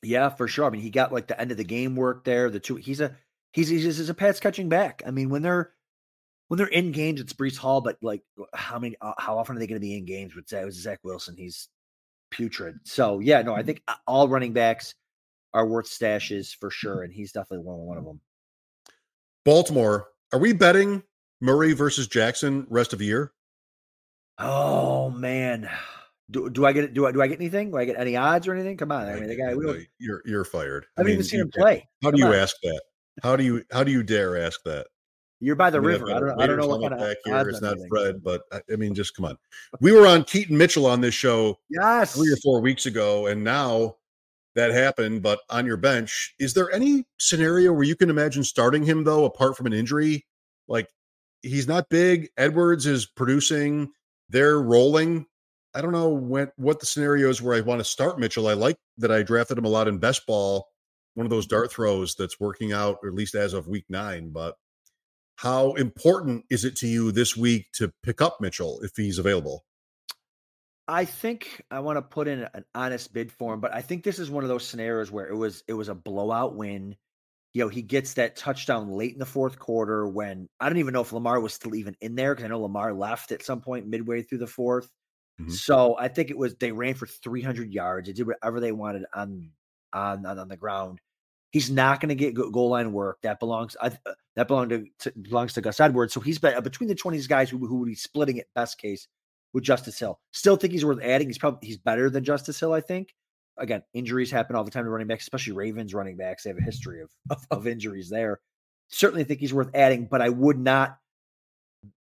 [0.02, 0.64] Yeah, for sure.
[0.64, 2.48] I mean, he got like the end of the game work there.
[2.48, 3.16] The two he's a
[3.52, 5.02] he's he's, he's a pass catching back.
[5.06, 5.72] I mean, when they're
[6.48, 8.22] when they're in games, it's Breece Hall, but like
[8.54, 10.74] how many uh, how often are they going to be in games with Zach, with
[10.74, 11.36] Zach Wilson?
[11.36, 11.68] He's
[12.30, 12.80] putrid.
[12.84, 14.94] So yeah, no, I think uh, all running backs
[15.52, 18.20] are worth stashes for sure, and he's definitely one one of them.
[19.44, 21.02] Baltimore, are we betting
[21.40, 23.32] Murray versus Jackson rest of the year?
[24.38, 25.68] Oh man.
[26.30, 27.72] Do, do I get do I do I get anything?
[27.72, 28.76] Do I get any odds or anything?
[28.76, 29.52] Come on, I mean the guy.
[29.52, 30.86] No, you're you're fired.
[30.96, 31.88] I haven't mean, even seen him play.
[32.02, 32.34] How do you on.
[32.34, 32.82] ask that?
[33.22, 34.86] How do you how do you dare ask that?
[35.40, 36.10] You're by the I mean, river.
[36.10, 37.52] I don't, I don't know what kind of back here.
[37.62, 37.78] Not.
[37.88, 39.38] Fred, but I, I mean, just come on.
[39.80, 42.14] We were on Keaton Mitchell on this show Yes.
[42.14, 43.96] three or four weeks ago, and now
[44.54, 45.22] that happened.
[45.22, 49.24] But on your bench, is there any scenario where you can imagine starting him though,
[49.24, 50.26] apart from an injury?
[50.68, 50.88] Like
[51.42, 52.28] he's not big.
[52.36, 53.90] Edwards is producing.
[54.28, 55.24] They're rolling.
[55.74, 58.48] I don't know when what the scenario is where I want to start Mitchell.
[58.48, 60.66] I like that I drafted him a lot in best ball,
[61.14, 64.30] one of those dart throws that's working out, or at least as of week nine.
[64.30, 64.56] But
[65.40, 69.64] how important is it to you this week to pick up Mitchell if he's available?
[70.86, 74.04] I think I want to put in an honest bid for him, but I think
[74.04, 76.96] this is one of those scenarios where it was it was a blowout win.
[77.54, 80.92] You know, he gets that touchdown late in the fourth quarter when I don't even
[80.92, 83.60] know if Lamar was still even in there because I know Lamar left at some
[83.60, 84.88] point midway through the 4th
[85.40, 85.52] Mhm.
[85.52, 88.06] So I think it was they ran for 300 yards.
[88.08, 89.52] They did whatever they wanted on
[89.92, 91.00] on on, on the ground.
[91.50, 93.18] He's not going to get goal line work.
[93.22, 93.90] That belongs uh,
[94.36, 96.12] that belongs to, to belongs to Gus Edwards.
[96.12, 98.78] So he's been, uh, between the 20s guys who, who would be splitting it best
[98.78, 99.08] case
[99.52, 100.20] with Justice Hill.
[100.32, 101.28] Still think he's worth adding.
[101.28, 102.72] He's probably he's better than Justice Hill.
[102.72, 103.14] I think.
[103.58, 106.44] Again, injuries happen all the time to running backs, especially Ravens running backs.
[106.44, 108.40] They have a history of of, of injuries there.
[108.88, 110.98] Certainly think he's worth adding, but I would not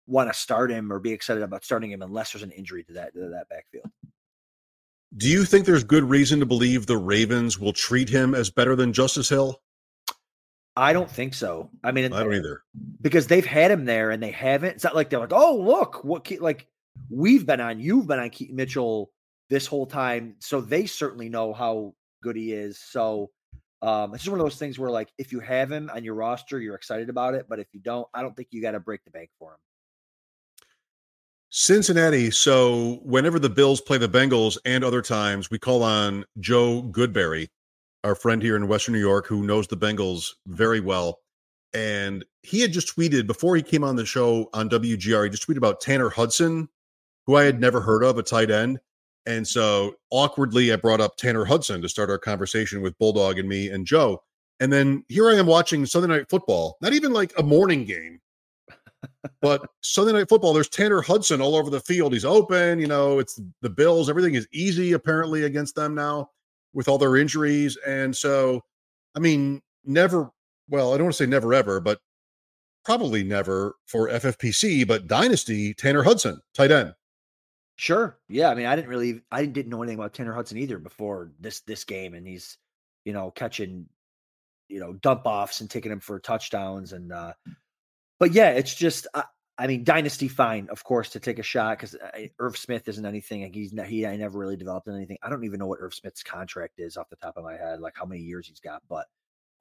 [0.07, 2.92] want to start him or be excited about starting him unless there's an injury to
[2.95, 3.90] that to that backfield.
[5.16, 8.75] Do you think there's good reason to believe the Ravens will treat him as better
[8.75, 9.61] than Justice Hill?
[10.75, 11.68] I don't think so.
[11.85, 12.62] I mean, I don't either.
[13.03, 14.70] because they've had him there and they haven't.
[14.77, 16.66] It's not like they're like, oh look, what Ke-" like
[17.11, 19.11] we've been on, you've been on Keaton Mitchell
[19.51, 22.79] this whole time, so they certainly know how good he is.
[22.79, 23.31] So
[23.83, 26.14] um, it's just one of those things where like if you have him on your
[26.14, 28.81] roster, you're excited about it, but if you don't, I don't think you got to
[28.81, 29.59] break the bank for him.
[31.55, 32.31] Cincinnati.
[32.31, 37.49] So whenever the Bills play the Bengals and other times, we call on Joe Goodberry,
[38.05, 41.19] our friend here in Western New York, who knows the Bengals very well.
[41.75, 45.47] And he had just tweeted before he came on the show on WGR, he just
[45.47, 46.71] tweeted about Tanner Hudson,
[47.27, 48.81] who I had never heard of, a tight end.
[49.27, 53.49] And so awkwardly, I brought up Tanner Hudson to start our conversation with Bulldog and
[53.49, 54.23] me and Joe.
[54.59, 58.21] And then here I am watching Sunday Night Football, not even like a morning game,
[59.41, 60.53] but Sunday Night Football.
[60.53, 62.12] There's Tanner Hudson all over the field.
[62.12, 62.79] He's open.
[62.79, 64.09] You know, it's the Bills.
[64.09, 66.31] Everything is easy apparently against them now
[66.73, 67.77] with all their injuries.
[67.87, 68.62] And so,
[69.15, 70.31] I mean, never,
[70.69, 72.01] well, I don't want to say never ever, but
[72.85, 76.95] probably never for FFPC, but Dynasty, Tanner Hudson, tight end.
[77.77, 78.19] Sure.
[78.29, 78.51] Yeah.
[78.51, 81.61] I mean, I didn't really, I didn't know anything about Tanner Hudson either before this
[81.61, 82.59] this game, and he's,
[83.05, 83.87] you know, catching,
[84.69, 87.33] you know, dump offs and taking him for touchdowns, and uh,
[88.22, 89.24] but yeah, it's just, I,
[89.58, 93.04] I mean, dynasty fine, of course, to take a shot because uh, Irv Smith isn't
[93.04, 93.42] anything.
[93.42, 95.18] Like he's he, I never really developed anything.
[95.24, 97.80] I don't even know what Irv Smith's contract is off the top of my head,
[97.80, 98.80] like how many years he's got.
[98.88, 99.06] But,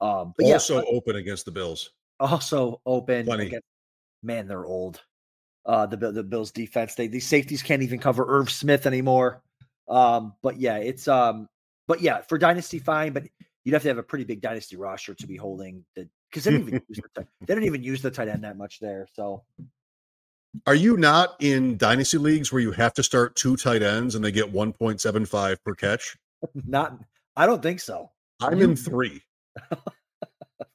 [0.00, 1.90] um, but also yeah, open against the Bills.
[2.20, 3.28] Also open.
[3.28, 3.66] Against,
[4.22, 5.00] man, they're old
[5.66, 6.94] uh, the the Bills defense.
[6.94, 9.42] They these safeties can't even cover Irv Smith anymore.
[9.88, 11.48] Um, but yeah, it's um,
[11.88, 13.24] but yeah, for dynasty fine, but
[13.64, 16.52] you'd have to have a pretty big dynasty roster to be holding the because they
[16.52, 19.06] don't even use the they don't even use the tight end that much there.
[19.12, 19.44] So,
[20.66, 24.24] are you not in dynasty leagues where you have to start two tight ends and
[24.24, 26.16] they get one point seven five per catch?
[26.66, 26.98] Not,
[27.36, 28.10] I don't think so.
[28.40, 29.22] I'm in three.
[29.70, 29.78] of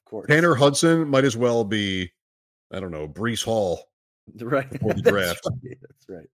[0.06, 2.10] course, Tanner Hudson might as well be,
[2.72, 3.82] I don't know, Breece Hall
[4.40, 5.40] right before the draft.
[5.44, 5.78] That's right.
[5.82, 6.26] That's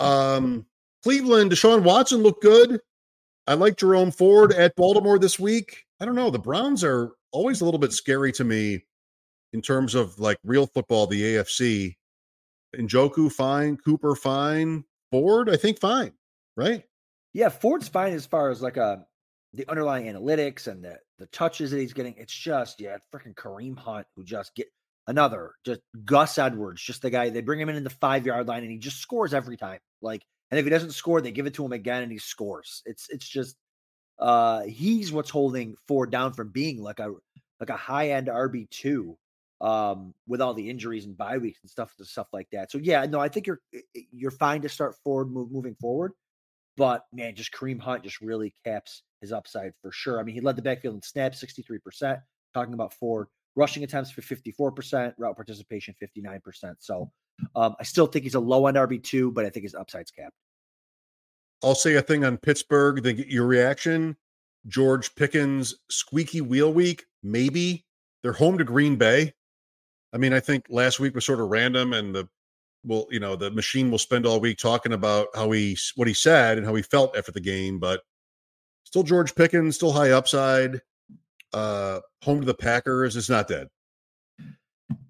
[0.00, 0.34] right.
[0.34, 0.66] Um,
[1.02, 2.80] Cleveland, Deshaun Watson looked good.
[3.46, 5.84] I like Jerome Ford at Baltimore this week.
[6.00, 6.30] I don't know.
[6.30, 8.84] The Browns are always a little bit scary to me
[9.52, 11.96] in terms of like real football, the AFC.
[12.76, 13.76] Njoku, fine.
[13.76, 14.84] Cooper, fine.
[15.10, 16.12] Ford, I think, fine.
[16.56, 16.84] Right?
[17.34, 18.96] Yeah, Ford's fine as far as like a uh,
[19.54, 22.14] the underlying analytics and the the touches that he's getting.
[22.16, 24.68] It's just yeah, freaking Kareem Hunt who just get
[25.06, 28.48] another just Gus Edwards, just the guy they bring him in in the five yard
[28.48, 29.78] line and he just scores every time.
[30.00, 32.82] Like, and if he doesn't score, they give it to him again and he scores.
[32.86, 33.56] It's it's just
[34.18, 37.12] uh he's what's holding Ford down from being like a
[37.60, 39.16] like a high end RB two
[39.60, 42.70] um with all the injuries and bye weeks and stuff and stuff like that.
[42.70, 43.60] So yeah, no, I think you're
[44.10, 46.12] you're fine to start Ford move, moving forward.
[46.76, 50.20] But man, just Kareem Hunt just really caps his upside for sure.
[50.20, 52.20] I mean, he led the backfield in snaps 63%.
[52.54, 56.74] Talking about Ford, rushing attempts for 54%, route participation 59%.
[56.80, 57.10] So
[57.56, 60.36] um, I still think he's a low end RB2, but I think his upside's capped.
[61.62, 64.16] I'll say a thing on Pittsburgh, then get your reaction.
[64.66, 67.84] George Pickens, squeaky wheel week, maybe.
[68.22, 69.32] They're home to Green Bay.
[70.12, 72.28] I mean, I think last week was sort of random, and the
[72.84, 76.14] well, you know, the machine will spend all week talking about how he what he
[76.14, 78.02] said and how he felt after the game, but
[78.84, 80.80] still George Pickens, still high upside
[81.52, 83.68] uh home to the Packers is not dead.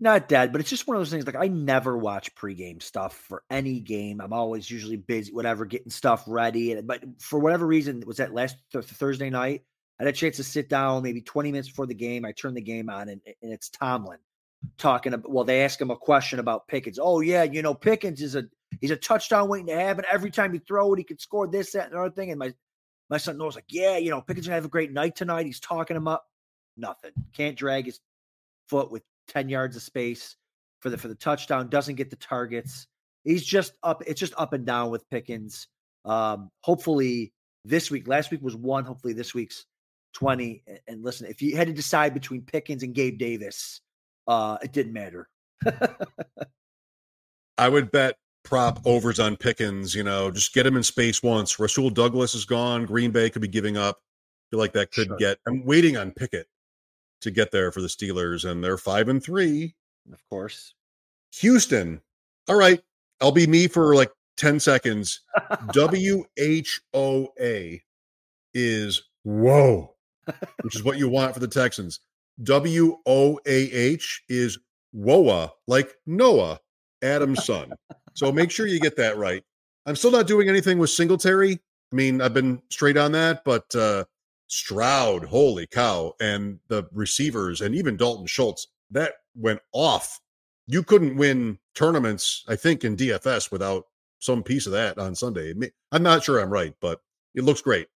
[0.01, 1.27] Not dead, but it's just one of those things.
[1.27, 4.21] Like I never watch pregame stuff for any game.
[4.21, 6.81] I'm always usually busy, whatever, getting stuff ready.
[6.81, 9.64] But for whatever reason, was that last th- Thursday night.
[10.01, 12.25] I had a chance to sit down maybe 20 minutes before the game.
[12.25, 14.18] I turned the game on, and, and it's Tomlin
[14.79, 15.31] talking about.
[15.31, 16.99] Well, they ask him a question about Pickens.
[17.01, 18.45] Oh yeah, you know Pickens is a
[18.81, 20.05] he's a touchdown waiting to happen.
[20.11, 22.31] Every time you throw it, he could score this, that, and another thing.
[22.31, 22.53] And my
[23.11, 25.47] my son knows like, yeah, you know Pickens gonna have a great night tonight.
[25.47, 26.25] He's talking him up
[26.77, 27.12] nothing.
[27.33, 28.01] Can't drag his
[28.68, 30.37] foot with 10 yards of space
[30.80, 32.87] for the for the touchdown, doesn't get the targets.
[33.24, 35.68] He's just up, it's just up and down with Pickens.
[36.04, 37.32] Um, hopefully
[37.64, 39.64] this week, last week was one, hopefully this week's
[40.14, 40.62] 20.
[40.88, 43.80] And listen, if you had to decide between Pickens and Gabe Davis,
[44.26, 45.28] uh, it didn't matter.
[47.58, 51.58] I would bet prop overs on Pickens, you know, just get him in space once.
[51.61, 52.87] Rasul Douglas is gone.
[52.87, 53.98] Green Bay could be giving up.
[53.98, 55.16] I feel like that could sure.
[55.16, 56.46] get I'm waiting on Pickett
[57.22, 59.74] to get there for the Steelers, and they're five and three.
[60.12, 60.74] Of course.
[61.37, 62.00] Houston.
[62.48, 62.80] All right.
[63.20, 65.20] I'll be me for like 10 seconds.
[65.72, 67.82] W H O A
[68.55, 69.94] is whoa,
[70.62, 72.01] which is what you want for the Texans.
[72.42, 74.59] W O A H is
[74.92, 76.61] Woa, like Noah,
[77.03, 77.72] Adam's son.
[78.14, 79.42] so make sure you get that right.
[79.86, 81.61] I'm still not doing anything with Singletary.
[81.92, 84.05] I mean, I've been straight on that, but uh,
[84.53, 90.20] Stroud, holy cow, and the receivers, and even Dalton Schultz, that went off.
[90.66, 93.86] You couldn't win tournaments, I think, in DFS without
[94.18, 95.55] some piece of that on Sunday.
[95.90, 97.00] I'm not sure I'm right, but
[97.34, 97.88] it looks great.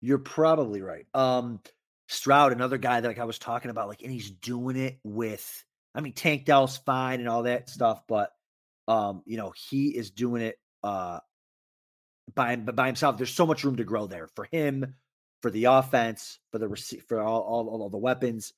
[0.00, 1.04] You're probably right.
[1.12, 1.60] Um,
[2.06, 5.62] Stroud, another guy that like I was talking about, like, and he's doing it with,
[5.94, 8.32] I mean, Tank Dell's fine and all that stuff, but
[8.86, 11.20] um, you know, he is doing it uh,
[12.34, 13.18] by by himself.
[13.18, 14.94] There's so much room to grow there for him,
[15.42, 18.52] for the offense, for the rece- for all, all, all the weapons.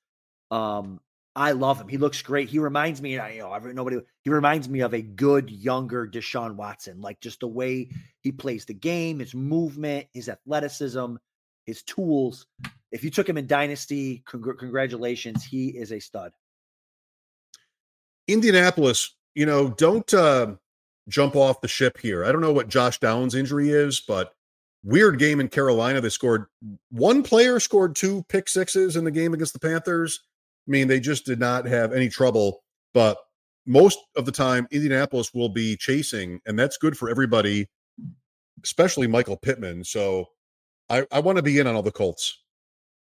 [0.51, 1.01] Um,
[1.37, 1.89] I love him.
[1.89, 2.49] He looks great.
[2.49, 3.99] He reminds me, you know, nobody.
[4.25, 7.89] He reminds me of a good younger Deshaun Watson, like just the way
[8.21, 11.15] he plays the game, his movement, his athleticism,
[11.67, 12.47] his tools.
[12.91, 16.33] If you took him in dynasty, congr- congratulations, he is a stud.
[18.27, 20.55] Indianapolis, you know, don't uh,
[21.09, 22.25] jump off the ship here.
[22.25, 24.35] I don't know what Josh Downs' injury is, but
[24.83, 26.01] weird game in Carolina.
[26.01, 26.47] They scored
[26.91, 30.21] one player scored two pick sixes in the game against the Panthers.
[30.69, 32.63] I mean, they just did not have any trouble,
[32.95, 33.19] but
[33.67, 37.69] most of the time, Indianapolis will be chasing, and that's good for everybody,
[38.65, 39.85] especially Michael Pittman.
[39.85, 40.27] So
[40.89, 42.39] I, I want to be in on all the Colts.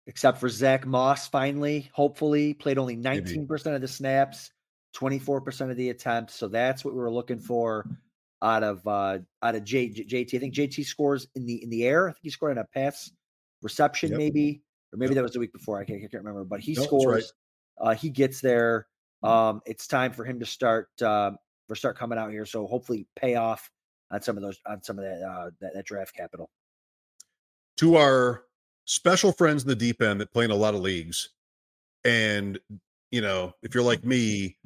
[0.07, 3.75] Except for Zack Moss, finally, hopefully, played only 19% Maybe.
[3.75, 4.53] of the snaps,
[4.97, 6.35] 24% of the attempts.
[6.35, 7.87] So that's what we were looking for
[8.43, 10.37] out of uh out of J, J, JT.
[10.37, 12.09] I think JT scores in the in the air.
[12.09, 13.11] I think he scored on a pass
[13.63, 14.19] reception, yep.
[14.19, 14.63] maybe,
[14.93, 15.17] or maybe yep.
[15.17, 15.81] that was the week before.
[15.81, 17.33] I can't, I can't remember, but he nope, scores.
[17.81, 17.91] Right.
[17.91, 18.87] Uh, he gets there.
[19.23, 21.33] Um, it's time for him to start uh,
[21.69, 22.47] for start coming out here.
[22.47, 23.71] So hopefully pay off
[24.11, 26.51] on some of those on some of that uh, that, that draft capital.
[27.79, 28.45] To our
[28.85, 31.31] special friends in the deep end that play in a lot of leagues,
[32.05, 32.59] and
[33.11, 34.57] you know, if you're like me,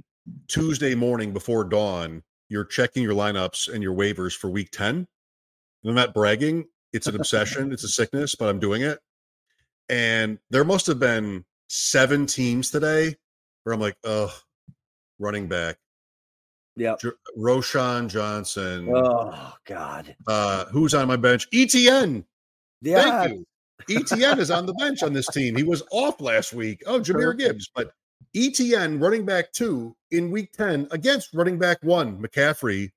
[0.49, 5.07] Tuesday morning before dawn, you're checking your lineups and your waivers for week 10.
[5.87, 6.67] I'm not bragging.
[6.93, 7.73] It's an obsession.
[7.73, 8.99] it's a sickness, but I'm doing it.
[9.89, 13.17] And there must have been seven teams today
[13.63, 14.37] where I'm like, oh,
[15.19, 15.79] running back.
[16.77, 16.97] Yeah.
[17.01, 18.89] J- Roschon Johnson.
[18.95, 20.15] Oh, God.
[20.27, 21.49] Uh, who's on my bench?
[21.53, 22.25] ETN.
[22.83, 23.03] Yeah.
[23.27, 23.45] Thank you.
[23.89, 25.57] ETN is on the bench on this team.
[25.57, 26.83] He was off last week.
[26.87, 27.71] Oh, Jahmyr Gibbs.
[27.75, 27.93] But
[28.35, 32.91] ETN running back two in week 10 against running back one, McCaffrey.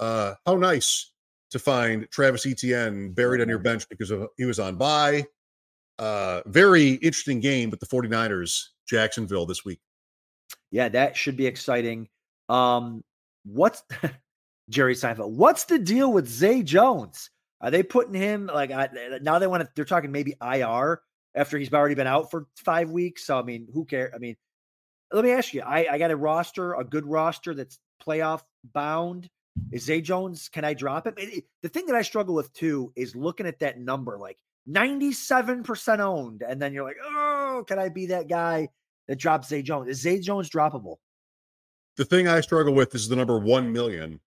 [0.00, 1.12] Uh, how nice
[1.50, 5.24] to find Travis Etienne buried on your bench because of he was on bye.
[5.98, 9.80] Uh, very interesting game with the 49ers, Jacksonville this week.
[10.70, 12.08] Yeah, that should be exciting.
[12.48, 13.04] Um,
[13.44, 13.82] what's
[14.70, 15.30] Jerry Seinfeld?
[15.30, 17.30] What's the deal with Zay Jones?
[17.60, 18.70] Are they putting him like
[19.22, 19.68] now they want to?
[19.76, 21.00] They're talking maybe IR
[21.34, 23.26] after he's already been out for five weeks.
[23.26, 24.12] So I mean, who cares?
[24.14, 24.34] I mean,
[25.12, 25.62] let me ask you.
[25.62, 28.42] I, I got a roster, a good roster that's playoff
[28.72, 29.28] bound.
[29.70, 30.48] Is Zay Jones?
[30.48, 31.14] Can I drop him?
[31.18, 34.38] It, it, the thing that I struggle with too is looking at that number, like
[34.66, 38.68] ninety-seven percent owned, and then you're like, oh, can I be that guy
[39.08, 39.88] that drops Zay Jones?
[39.88, 40.96] Is Zay Jones droppable?
[41.98, 44.20] The thing I struggle with is the number one million,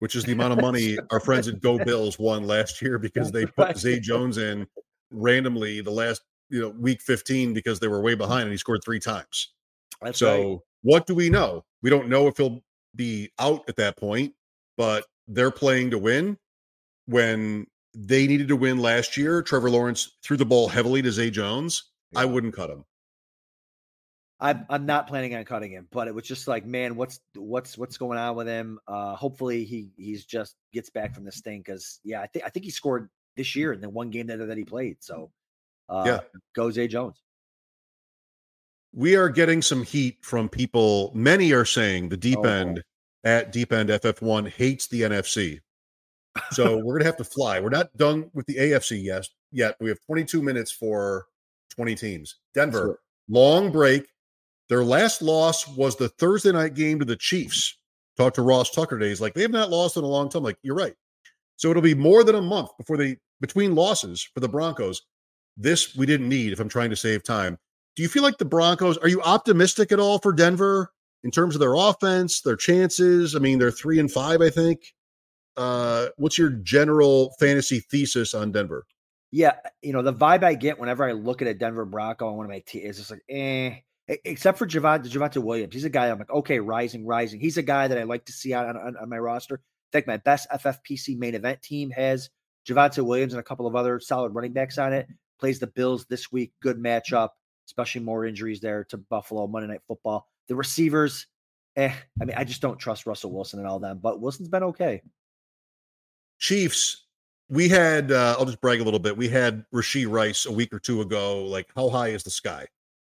[0.00, 3.32] which is the amount of money our friends at Go Bills won last year because
[3.32, 3.78] they put.
[3.78, 4.66] Zay Jones in
[5.10, 6.20] randomly the last
[6.50, 9.54] you know week 15 because they were way behind and he scored three times.
[10.02, 10.58] That's so right.
[10.82, 11.64] what do we know?
[11.82, 12.62] We don't know if he'll
[12.94, 14.34] be out at that point,
[14.76, 16.38] but they're playing to win.
[17.06, 21.30] When they needed to win last year, Trevor Lawrence threw the ball heavily to Zay
[21.30, 21.84] Jones.
[22.12, 22.20] Yeah.
[22.20, 22.84] I wouldn't cut him.
[24.38, 27.78] I'm I'm not planning on cutting him, but it was just like, man, what's what's
[27.78, 28.78] what's going on with him?
[28.86, 32.50] Uh hopefully he he's just gets back from this thing because yeah, I think I
[32.50, 34.98] think he scored this year in the one game that, that he played.
[35.00, 35.30] So
[35.88, 36.20] uh yeah,
[36.54, 37.22] go Zay Jones
[38.96, 41.12] we are getting some heat from people.
[41.14, 42.82] Many are saying the deep oh, end
[43.22, 45.60] at deep end FF1 hates the NFC.
[46.50, 47.60] So we're gonna have to fly.
[47.60, 49.28] We're not done with the AFC yet.
[49.52, 51.26] Yet we have 22 minutes for
[51.76, 52.36] 20 teams.
[52.54, 52.98] Denver, sure.
[53.28, 54.06] long break.
[54.68, 57.78] Their last loss was the Thursday night game to the Chiefs.
[58.16, 59.10] Talked to Ross Tucker today.
[59.10, 60.42] He's like, they have not lost in a long time.
[60.42, 60.94] Like, you're right.
[61.56, 65.02] So it'll be more than a month before they between losses for the Broncos.
[65.58, 67.58] This we didn't need if I'm trying to save time.
[67.96, 70.92] Do you feel like the Broncos are you optimistic at all for Denver
[71.24, 73.34] in terms of their offense, their chances?
[73.34, 74.94] I mean, they're three and five, I think.
[75.56, 78.86] Uh, what's your general fantasy thesis on Denver?
[79.32, 82.36] Yeah, you know the vibe I get whenever I look at a Denver Bronco on
[82.36, 83.76] one of my teams is just like, eh.
[84.08, 87.40] Except for Javonte, Javonte Williams, he's a guy I'm like, okay, rising, rising.
[87.40, 89.56] He's a guy that I like to see on, on, on my roster.
[89.56, 92.30] In fact, my best FFPC main event team has
[92.68, 95.08] Javonte Williams and a couple of other solid running backs on it.
[95.40, 96.52] Plays the Bills this week.
[96.62, 97.30] Good matchup
[97.66, 100.26] especially more injuries there to Buffalo Monday Night Football.
[100.48, 101.26] The receivers,
[101.76, 104.62] eh, I mean, I just don't trust Russell Wilson and all them, but Wilson's been
[104.64, 105.02] okay.
[106.38, 107.06] Chiefs,
[107.48, 109.16] we had, uh, I'll just brag a little bit.
[109.16, 111.44] We had Rashee Rice a week or two ago.
[111.44, 112.66] Like, how high is the sky?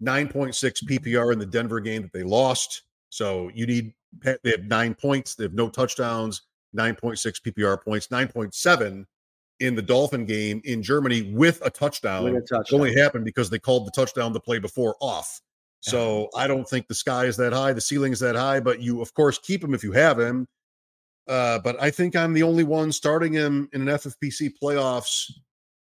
[0.02, 2.82] 9.6 PPR in the Denver game that they lost.
[3.10, 5.34] So you need, they have nine points.
[5.34, 6.42] They have no touchdowns,
[6.76, 9.06] 9.6 PPR points, 9.7
[9.60, 12.24] in the Dolphin game in Germany with a touchdown.
[12.24, 12.64] With a touchdown.
[12.68, 15.40] It only happened because they called the touchdown the play before off.
[15.80, 18.82] So I don't think the sky is that high, the ceiling is that high, but
[18.82, 20.46] you of course keep him if you have him.
[21.28, 25.30] Uh, but I think I'm the only one starting him in an FFPC playoffs,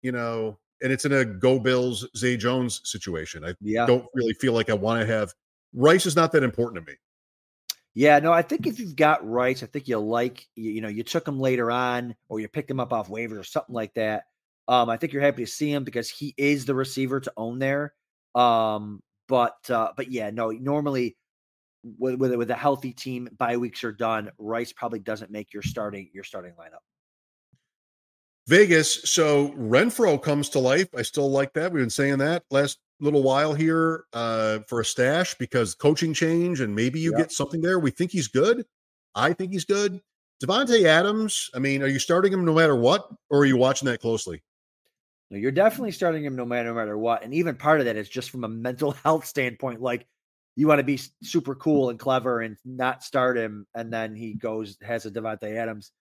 [0.01, 3.45] you know, and it's in a go Bills, Zay Jones situation.
[3.45, 3.85] I Yeah.
[3.85, 5.33] don't really feel like I want to have
[5.73, 6.97] Rice is not that important to me.
[7.95, 10.87] Yeah, no, I think if you've got Rice, I think you like you, you know
[10.87, 13.93] you took him later on, or you picked him up off waivers or something like
[13.95, 14.23] that.
[14.67, 17.59] Um, I think you're happy to see him because he is the receiver to own
[17.59, 17.93] there.
[18.35, 21.17] Um, but uh, but yeah, no, normally
[21.97, 24.31] with with, with a healthy team, bye weeks are done.
[24.37, 26.83] Rice probably doesn't make your starting your starting lineup.
[28.47, 29.09] Vegas.
[29.09, 30.87] So Renfrow comes to life.
[30.95, 31.71] I still like that.
[31.71, 36.59] We've been saying that last little while here uh, for a stash because coaching change
[36.59, 37.17] and maybe you Yep.
[37.19, 37.79] get something there.
[37.79, 38.65] We think he's good.
[39.15, 40.01] I think he's good.
[40.43, 41.49] Davante Adams.
[41.53, 44.41] I mean, are you starting him no matter what, or are you watching that closely?
[45.31, 47.95] No, you're definitely starting him no matter no matter what, and even part of that
[47.95, 49.81] is just from a mental health standpoint.
[49.81, 50.07] Like
[50.55, 54.33] you want to be super cool and clever and not start him, and then he
[54.33, 55.91] goes has a Davante Adams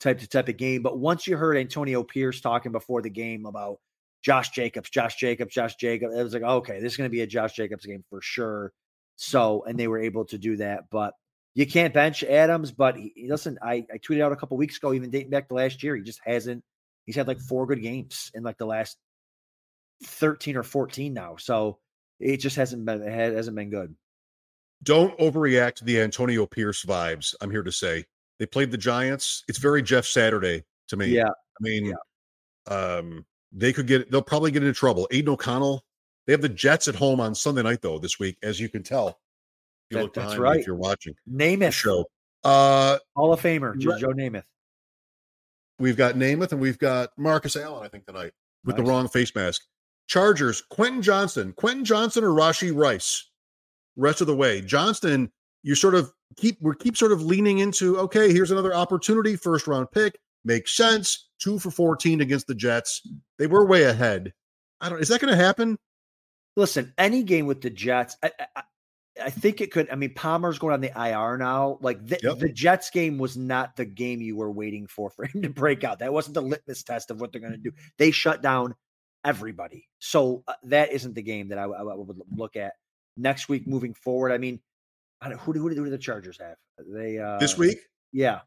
[0.00, 0.82] type to type of game.
[0.82, 3.80] But once you heard Antonio Pierce talking before the game about
[4.22, 7.22] Josh Jacobs, Josh Jacobs, Josh Jacobs, it was like okay, this is going to be
[7.22, 8.72] a Josh Jacobs game for sure.
[9.16, 11.14] So, and they were able to do that, but.
[11.54, 13.58] You can't bench Adams, but he, listen.
[13.60, 16.02] I, I tweeted out a couple weeks ago, even dating back to last year, he
[16.02, 16.62] just hasn't
[17.08, 18.98] he's had like four good games in like the last
[20.04, 21.36] 13 or 14 now.
[21.36, 21.78] So
[22.20, 23.94] it just hasn't been it hasn't been good.
[24.82, 27.34] Don't overreact to the Antonio Pierce vibes.
[27.40, 28.04] I'm here to say
[28.38, 29.42] they played the Giants.
[29.48, 31.06] It's very Jeff Saturday to me.
[31.06, 31.30] Yeah.
[31.30, 31.94] I mean,
[32.66, 34.10] um, they could get.
[34.10, 35.08] They'll probably get into trouble.
[35.10, 35.84] Aidan O'Connell.
[36.26, 38.82] They have the Jets at home on Sunday night though this week, as you can
[38.82, 39.18] tell.
[39.90, 40.60] You that, look that's right.
[40.60, 42.04] If you're watching Namath, show.
[42.44, 43.98] Uh, Hall of Famer, Joe.
[43.98, 44.44] Joe Namath.
[45.78, 47.84] we've got Namath and we've got Marcus Allen.
[47.84, 48.32] I think tonight
[48.64, 49.62] with the wrong face mask.
[50.06, 50.62] Chargers.
[50.70, 51.52] Quentin Johnston.
[51.52, 53.30] Quentin Johnston or Rashee Rice.
[53.96, 54.60] Rest of the way.
[54.60, 55.30] Johnston.
[55.62, 56.58] You sort of keep.
[56.60, 57.98] We keep sort of leaning into.
[57.98, 59.36] Okay, here's another opportunity.
[59.36, 61.27] First round pick makes sense.
[61.40, 63.02] Two for fourteen against the Jets.
[63.38, 64.32] They were way ahead.
[64.80, 65.00] I don't.
[65.00, 65.76] Is that going to happen?
[66.56, 68.62] Listen, any game with the Jets, I, I,
[69.26, 69.88] I think it could.
[69.90, 71.78] I mean, Palmer's going on the IR now.
[71.80, 72.38] Like the, Yep.
[72.38, 75.84] the Jets game was not the game you were waiting for for him to break
[75.84, 76.00] out.
[76.00, 77.72] That wasn't the litmus test of what they're going to do.
[77.98, 78.74] They shut down
[79.24, 79.88] everybody.
[79.98, 82.74] So uh, that isn't the game that I, I would look at
[83.16, 84.32] next week moving forward.
[84.32, 84.60] I mean,
[85.20, 86.56] I don't, who, do, who, do, who do the Chargers have?
[86.86, 87.78] They uh, this week?
[88.12, 88.40] Yeah.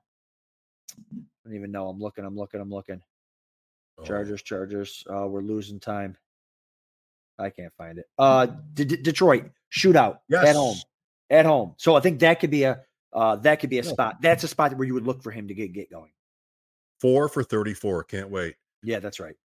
[1.12, 1.16] I
[1.46, 1.88] don't even know.
[1.90, 2.26] I'm looking.
[2.26, 2.60] I'm looking.
[2.62, 3.02] I'm looking.
[3.98, 4.04] Oh.
[4.04, 5.04] Chargers, Chargers.
[5.12, 6.18] Uh, we're losing time.
[7.40, 8.06] I can't find it.
[8.18, 10.48] Uh, D- D- Detroit shootout Yes.
[10.50, 10.78] at home.
[11.30, 11.74] At home.
[11.78, 12.84] So I think that could be a
[13.14, 13.90] uh, that could be a Yeah.
[13.92, 14.22] spot.
[14.22, 16.12] That's a spot where you would look for him to get get going.
[17.00, 18.04] Four for thirty-four.
[18.06, 18.56] Can't wait.
[18.84, 19.36] Yeah, that's right.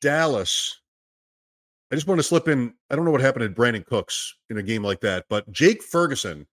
[0.00, 0.78] Dallas.
[1.90, 2.74] I just want to slip in.
[2.90, 5.82] I don't know what happened to Brandin Cooks in a game like that, but Jake
[5.82, 6.46] Ferguson,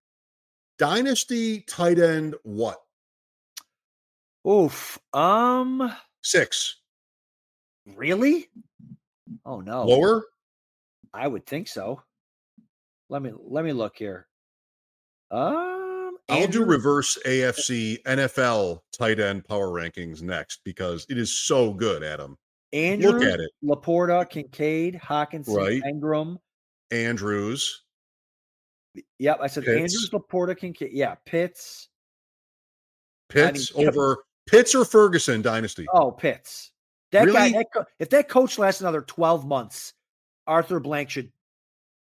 [0.78, 2.78] dynasty tight end, what?
[4.50, 4.98] Oof.
[5.14, 5.94] Um.
[6.24, 6.78] Six.
[7.96, 8.48] Really?
[9.46, 9.84] Oh no.
[9.86, 10.24] Lower?
[11.14, 12.02] I would think so.
[13.10, 14.28] Let me let me look here.
[15.32, 16.18] Um.
[16.30, 22.04] I'll do reverse AFC NFL tight end power rankings next because it is so good,
[22.04, 22.38] Adam.
[22.72, 23.50] Andrews, Look at it.
[23.64, 25.82] Laporta, Kincaid, Hockenson, Right.
[25.84, 26.38] Ingram.
[26.92, 27.82] Andrews.
[29.18, 29.76] Yep, I said Pitts.
[29.76, 30.92] Andrews, Laporta, Kincaid.
[30.94, 31.90] Yeah, Pitts.
[33.32, 34.18] I mean, Pitts over
[34.50, 35.86] Pitts or Ferguson dynasty.
[35.94, 36.72] Oh, Pitts.
[37.12, 37.48] That guy.
[37.48, 37.52] Really?
[37.54, 39.94] That co- if that coach lasts another twelve months,
[40.48, 41.32] Arthur Blank should.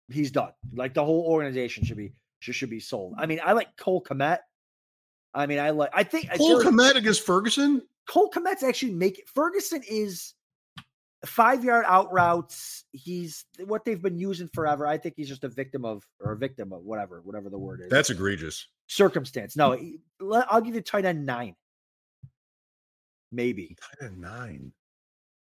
[0.10, 0.52] He's done.
[0.74, 3.16] Like the whole organization should be should, should be sold.
[3.18, 4.40] I mean, I like Cole Kmet.
[5.34, 5.90] I mean, I like.
[5.94, 7.82] I think I Cole like Kmet against Ferguson?
[8.08, 9.28] Cole Kmet's actually make it.
[9.28, 10.34] Ferguson is
[11.26, 12.86] five yard out routes.
[12.92, 14.86] He's what they've been using forever.
[14.86, 17.82] I think he's just a victim of or a victim of whatever whatever the word
[17.82, 17.90] is.
[17.90, 18.68] That's egregious.
[18.88, 19.58] circumstance.
[19.58, 19.78] No,
[20.22, 21.56] I'll give you tight end nine,
[23.32, 23.76] maybe.
[23.80, 24.72] Tight end nine.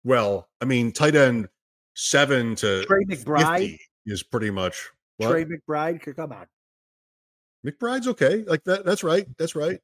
[0.04, 1.48] Well, I mean, tight end
[1.94, 3.70] seven to Trey McBride.
[3.70, 5.30] 50 is pretty much what?
[5.30, 6.46] Trey McBride, come on.
[7.66, 8.44] McBride's okay.
[8.46, 8.84] Like that.
[8.84, 9.26] That's right.
[9.38, 9.80] That's right.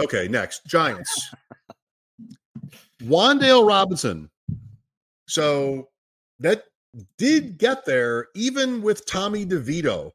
[0.00, 1.30] Okay, next Giants.
[3.02, 4.28] Wan'Dale Robinson.
[5.28, 5.88] So
[6.40, 6.64] that
[7.16, 10.10] did get there, even with Tommy DeVito.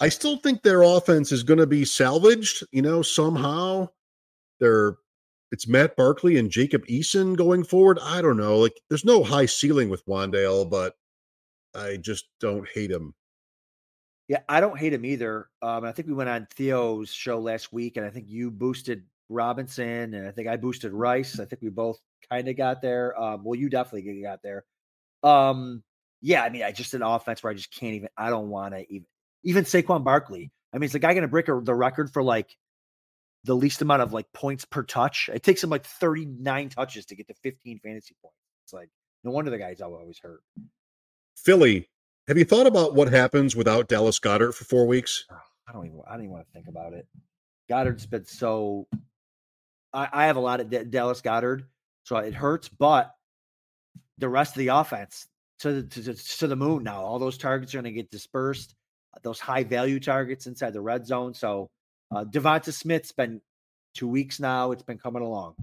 [0.00, 2.66] I still think their offense is going to be salvaged.
[2.72, 3.88] You know, somehow.
[4.58, 4.96] They're
[5.52, 7.98] it's Matt Barkley and Jacob Eason going forward.
[8.02, 8.58] I don't know.
[8.58, 10.94] Like, there's no high ceiling with Wan'Dale, but
[11.74, 13.14] I just don't hate him.
[14.28, 15.48] Yeah, I don't hate him either.
[15.60, 19.04] Um, I think we went on Theo's show last week, and I think you boosted
[19.28, 21.40] Robinson, and I think I boosted Rice.
[21.40, 21.98] I think we both
[22.30, 23.20] kind of got there.
[23.20, 24.64] Um, well, you definitely got there.
[25.24, 25.82] Um,
[26.22, 28.08] yeah, I mean, I just an offense where I just can't even.
[28.16, 29.06] I don't want to even
[29.42, 30.52] even Saquon Barkley.
[30.72, 32.56] I mean, is the guy going to break a, the record for like
[33.44, 35.30] the least amount of like points per touch.
[35.32, 38.36] It takes him like 39 touches to get to 15 fantasy points.
[38.64, 38.90] It's like
[39.24, 40.42] no wonder the guy's always hurt.
[41.36, 41.88] Philly,
[42.28, 45.26] have you thought about what happens without Dallas Goedert for four weeks?
[45.68, 47.06] I don't even I don't even want to think about it.
[47.70, 48.86] Goedert's been so.
[49.92, 51.64] I, I have a lot of D- Dallas Goedert,
[52.04, 52.68] so it hurts.
[52.68, 53.14] But
[54.18, 55.26] the rest of the offense
[55.60, 57.02] to the, to, to the moon now.
[57.02, 58.74] All those targets are going to get dispersed.
[59.22, 61.34] Those high value targets inside the red zone.
[61.34, 61.68] So
[62.10, 63.40] uh, Devonta Smith's been
[63.94, 64.72] two weeks now.
[64.72, 65.54] It's been coming along.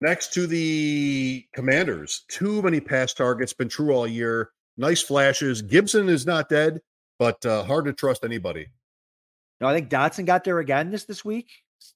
[0.00, 3.52] Next to the Commanders, too many pass targets.
[3.52, 4.50] Been true all year.
[4.76, 5.62] Nice flashes.
[5.62, 6.80] Gibson is not dead,
[7.18, 8.68] but uh, hard to trust anybody.
[9.60, 11.48] No, I think Dotson got there again this this week,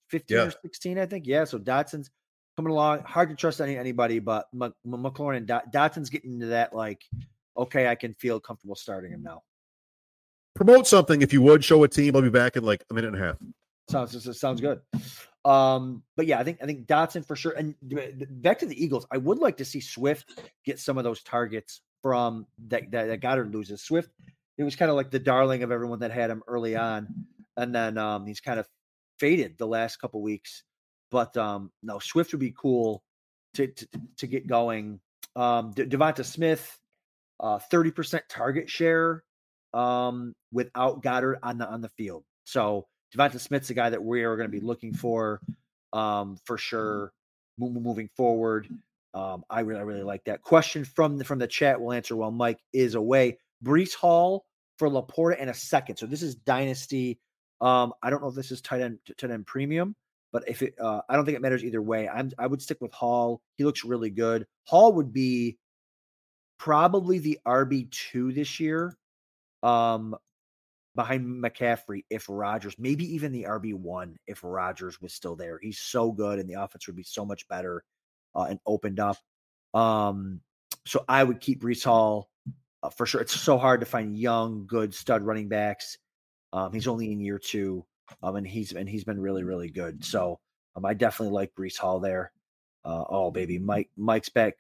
[0.09, 0.45] fifteen yeah.
[0.45, 1.27] or sixteen, I think.
[1.27, 2.09] Yeah, so Dotson's
[2.57, 3.01] coming along.
[3.01, 7.03] Hard to trust any anybody, but M- McLaurin and Dot- Dotson's getting into that like,
[7.57, 9.43] okay, I can feel comfortable starting him now.
[10.59, 11.63] Promote something if you would.
[11.63, 12.17] Show a team.
[12.17, 13.37] I'll be back in like a minute and a half.
[13.89, 14.81] Sounds sounds good.
[15.45, 17.53] Um, but yeah, I think I think Dotson for sure.
[17.53, 17.77] And
[18.43, 21.83] back to the Eagles, I would like to see Swift get some of those targets
[22.03, 23.83] from that that, that Goedert loses.
[23.83, 24.11] Swift,
[24.57, 27.07] it was kind of like the darling of everyone that had him early on,
[27.57, 28.67] and then um, he's kind of
[29.21, 30.65] faded the last couple weeks.
[31.13, 33.05] But um, no, Swift would be cool
[33.55, 34.99] to to, to get going.
[35.37, 36.81] Um, De- Devonta Smith,
[37.39, 39.23] uh, thirty uh, percent target share
[39.75, 42.25] um, without Goedert on the on the field.
[42.45, 45.41] So Devonta Smith's a guy that we are going to be looking for
[45.93, 47.13] um, for sure
[47.59, 48.69] moving forward.
[49.15, 51.81] Um, I really, I really like that question from the, from the chat.
[51.81, 53.39] We'll answer while Mike is away.
[53.65, 54.45] Breece Hall
[54.79, 55.97] for Laporta and a second.
[55.97, 57.19] So this is dynasty.
[57.61, 59.97] Um, I don't know if this is tight end tight end premium,
[60.33, 62.09] but if it, uh, I don't think it matters either way.
[62.09, 63.41] I'm I would stick with Hall.
[63.57, 64.47] He looks really good.
[64.65, 65.57] Hall would be
[66.59, 68.97] probably the RB two this year.
[69.63, 70.17] Um,
[70.99, 75.59] behind McCaffrey if Rodgers, maybe even the RB1 if Rodgers was still there.
[75.63, 77.85] He's so good and the offense would be so much better
[78.35, 79.17] uh, and opened up.
[79.75, 80.41] Um,
[80.85, 82.31] so I would keep Breece Hall
[82.83, 83.21] uh, for sure.
[83.21, 85.99] It's so hard to find young, good stud running backs.
[86.53, 87.85] Um, he's only in year two,
[88.23, 90.05] um, and he's and he's been really, really good.
[90.05, 90.41] So
[90.75, 92.33] um, I definitely like Breece Hall there.
[92.85, 94.55] Uh, oh baby, Mike, Mike's back.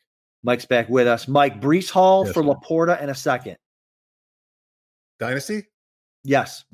[0.44, 1.26] Mike's back with us.
[1.26, 3.56] Mike Breece Hall yes, for Laporta in a second.
[5.18, 5.66] Dynasty.
[6.24, 6.64] Yes.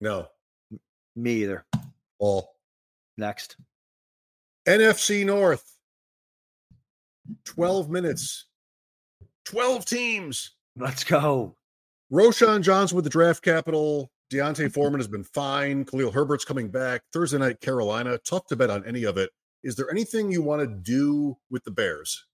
[0.00, 0.28] No.
[1.16, 1.64] Me either.
[2.18, 2.54] All.
[3.16, 3.56] Next.
[4.66, 5.64] NFC North.
[7.44, 8.46] 12 minutes.
[9.46, 10.52] 12 teams.
[10.76, 11.56] Let's go.
[12.12, 14.10] Roschon Johnson with the draft capital.
[14.30, 15.84] D'Onta Foreman has been fine.
[15.84, 17.02] Khalil Herbert's coming back.
[17.12, 18.18] Thursday night, Carolina.
[18.18, 19.30] Tough to bet on any of it.
[19.64, 22.27] Is there anything you want to do with the Bears?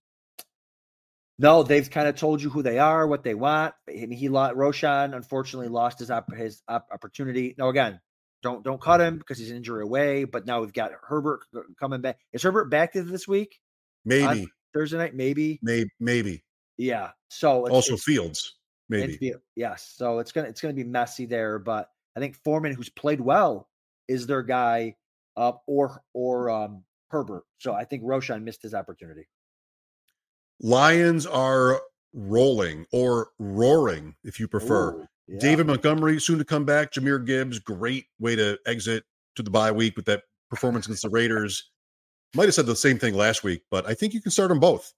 [1.38, 3.74] No, they've kind of told you who they are, what they want.
[3.90, 7.54] He, he Roschon unfortunately lost his his opportunity.
[7.58, 8.00] No, again,
[8.42, 10.24] don't don't cut him because he's injury away.
[10.24, 11.40] But now we've got Herbert
[11.78, 12.18] coming back.
[12.32, 13.58] Is Herbert back this week?
[14.04, 15.14] Maybe Thursday night.
[15.14, 15.58] Maybe.
[15.62, 15.90] Maybe.
[15.98, 16.44] Maybe.
[16.76, 17.10] Yeah.
[17.28, 18.54] So it's, also it's, Fields.
[18.88, 19.16] Maybe.
[19.16, 19.92] Field, yes.
[19.96, 21.58] So it's gonna it's gonna be messy there.
[21.58, 23.68] But I think Foreman, who's played well,
[24.08, 24.96] is their guy.
[25.36, 27.42] Uh, or or um, Herbert.
[27.58, 29.26] So I think Roschon missed his opportunity.
[30.60, 31.80] Lions are
[32.12, 34.92] rolling or roaring, if you prefer.
[34.92, 35.38] Ooh, yeah.
[35.40, 36.92] David Montgomery soon to come back.
[36.92, 39.04] Jahmyr Gibbs, great way to exit
[39.36, 41.70] to the bye week with that performance against the Raiders.
[42.34, 44.60] Might have said the same thing last week, but I think you can start them
[44.60, 44.92] both.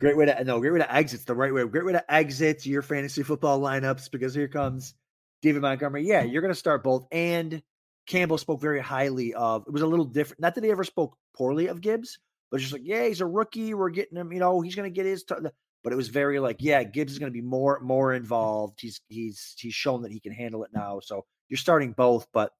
[0.00, 1.64] Great way to no, great way to exit the right way.
[1.64, 4.94] Great way to exit your fantasy football lineups because here comes
[5.40, 6.04] David Montgomery.
[6.04, 7.06] Yeah, you're going to start both.
[7.12, 7.62] And
[8.06, 9.64] Campbell spoke very highly of.
[9.66, 10.40] It was a little different.
[10.40, 12.18] Not that he ever spoke poorly of Gibbs,
[12.54, 13.74] but just like, yeah, he's a rookie.
[13.74, 14.32] We're getting him.
[14.32, 15.24] You know, he's going to get his.
[15.24, 15.34] T-.
[15.82, 18.80] But it was very like, yeah, Gibbs is going to be more more involved.
[18.80, 21.00] He's he's he's shown that he can handle it now.
[21.00, 22.52] So you're starting both, but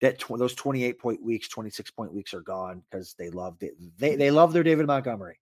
[0.00, 3.74] that tw- those 28 point weeks, 26 point weeks are gone because they loved it.
[3.96, 5.38] They they love their David Montgomery.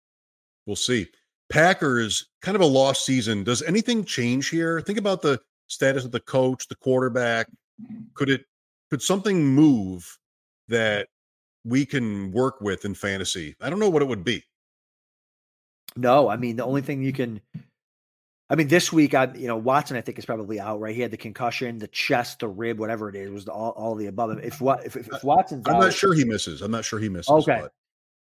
[0.67, 1.07] We'll see.
[1.49, 3.45] Packers kind of a lost season.
[3.45, 4.83] Does anything change here?
[4.83, 7.47] Think about the status of the coach, the quarterback.
[8.13, 8.45] Could it
[8.91, 10.19] could something move
[10.69, 11.09] that
[11.67, 13.57] we can work with in fantasy.
[13.61, 14.45] I don't know what it would be.
[15.97, 17.41] No, I mean the only thing you can.
[18.49, 20.79] I mean, this week, I you know Watson, I think is probably out.
[20.81, 23.71] Right, he had the concussion, the chest, the rib, whatever it is, was the, all,
[23.71, 24.39] all the above.
[24.45, 26.62] If what if, if, uh, if Watson's, I'm out, not sure he misses.
[26.62, 27.31] I'm not sure he misses.
[27.31, 27.73] Okay, but.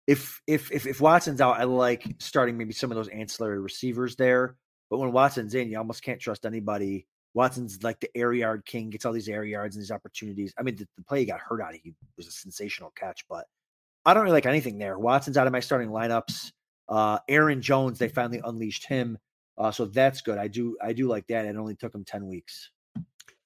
[0.06, 4.16] if if if if Watson's out, I like starting maybe some of those ancillary receivers
[4.16, 4.56] there.
[4.88, 8.90] But when Watson's in, you almost can't trust anybody Watson's like the air yard king,
[8.90, 10.54] gets all these air yards and these opportunities.
[10.56, 13.46] I mean, the, the play he got hurt on, he was a sensational catch, but
[14.04, 14.98] I don't really like anything there.
[14.98, 16.52] Watson's out of my starting lineups.
[16.88, 19.18] Uh, Aaron Jones, they finally unleashed him.
[19.58, 20.38] Uh, so that's good.
[20.38, 21.44] I do I do like that.
[21.44, 22.70] It only took him 10 weeks.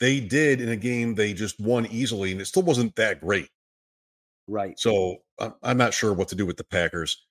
[0.01, 3.49] they did in a game they just won easily, and it still wasn't that great.
[4.47, 4.79] Right.
[4.79, 7.25] So I'm, I'm not sure what to do with the Packers.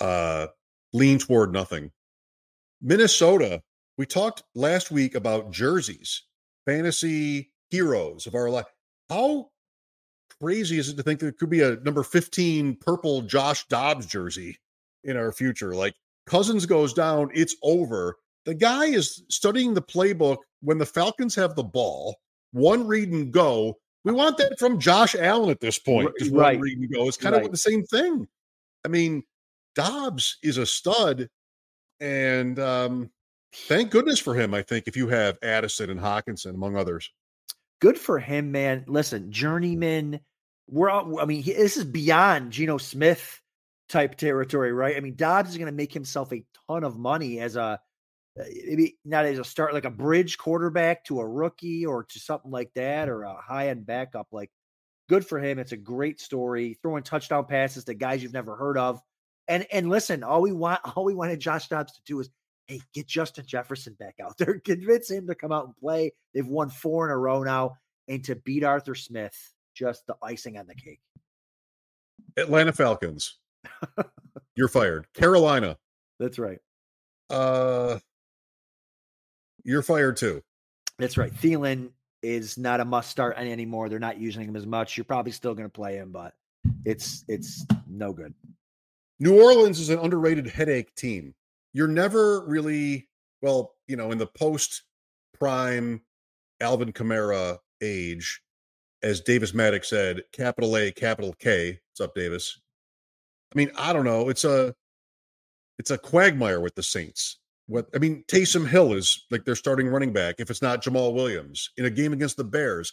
[0.00, 0.48] Uh,
[0.92, 1.90] lean toward nothing.
[2.82, 3.62] Minnesota.
[3.96, 6.22] We talked last week about jerseys,
[6.66, 8.66] fantasy heroes of our life.
[9.08, 9.50] How
[10.40, 14.58] crazy is it to think there could be a number 15 purple Josh Dobbs jersey
[15.04, 15.74] in our future?
[15.74, 15.94] Like
[16.26, 18.16] Cousins goes down, it's over.
[18.46, 22.16] The guy is studying the playbook when the Falcons have the ball,
[22.52, 23.78] one read and go.
[24.04, 26.10] We want that from Josh Allen at this point.
[26.18, 26.56] Just right.
[26.56, 27.06] one read and go.
[27.06, 27.44] It's kind right.
[27.44, 28.26] of the same thing.
[28.84, 29.22] I mean,
[29.74, 31.28] Dobbs is a stud,
[32.00, 33.10] and um,
[33.54, 34.54] thank goodness for him.
[34.54, 37.10] I think if you have Addison and Hockenson, among others,
[37.80, 38.84] good for him, man.
[38.86, 40.20] Listen, journeyman.
[40.68, 43.40] We're all, I mean, he, this is beyond Geno Smith
[43.88, 44.96] type territory, right?
[44.96, 47.76] I mean, Dobbs is going to make himself a ton of money as a uh,
[48.66, 52.50] maybe not as a start like a bridge quarterback to a rookie or to something
[52.50, 54.28] like that or a high end backup.
[54.32, 54.50] Like,
[55.08, 55.58] good for him.
[55.58, 56.78] It's a great story.
[56.82, 59.00] Throwing touchdown passes to guys you've never heard of.
[59.46, 62.30] And and listen, all we want, all we wanted Josh Dobbs to do is,
[62.66, 66.12] hey, get Justin Jefferson back out there, convince him to come out and play.
[66.32, 67.76] They've won four in a row now,
[68.08, 69.36] and to beat Arthur Smith,
[69.74, 71.00] just the icing on the cake.
[72.36, 73.38] Atlanta Falcons.
[74.56, 75.06] You're fired.
[75.14, 75.76] Carolina.
[76.18, 76.58] That's right.
[77.30, 77.98] Uh
[79.64, 80.42] you're fired too.
[80.98, 81.32] That's right.
[81.32, 81.90] Thielen
[82.22, 83.88] is not a must start anymore.
[83.88, 84.96] They're not using him as much.
[84.96, 86.34] You're probably still going to play him, but
[86.84, 88.34] it's it's no good.
[89.20, 91.34] New Orleans is an underrated headache team.
[91.74, 93.08] You're never really
[93.42, 94.84] well, you know, in the post
[95.38, 96.00] prime
[96.60, 98.40] Alvin Kamara age,
[99.02, 101.80] as Davis Maddox said, capital A, capital K.
[101.90, 102.58] What's up, Davis?
[103.54, 104.28] I mean, I don't know.
[104.28, 104.74] It's a
[105.78, 107.38] it's a quagmire with the Saints.
[107.66, 110.36] What I mean, Taysom Hill is like their starting running back.
[110.38, 112.92] If it's not Jamaal Williams in a game against the Bears,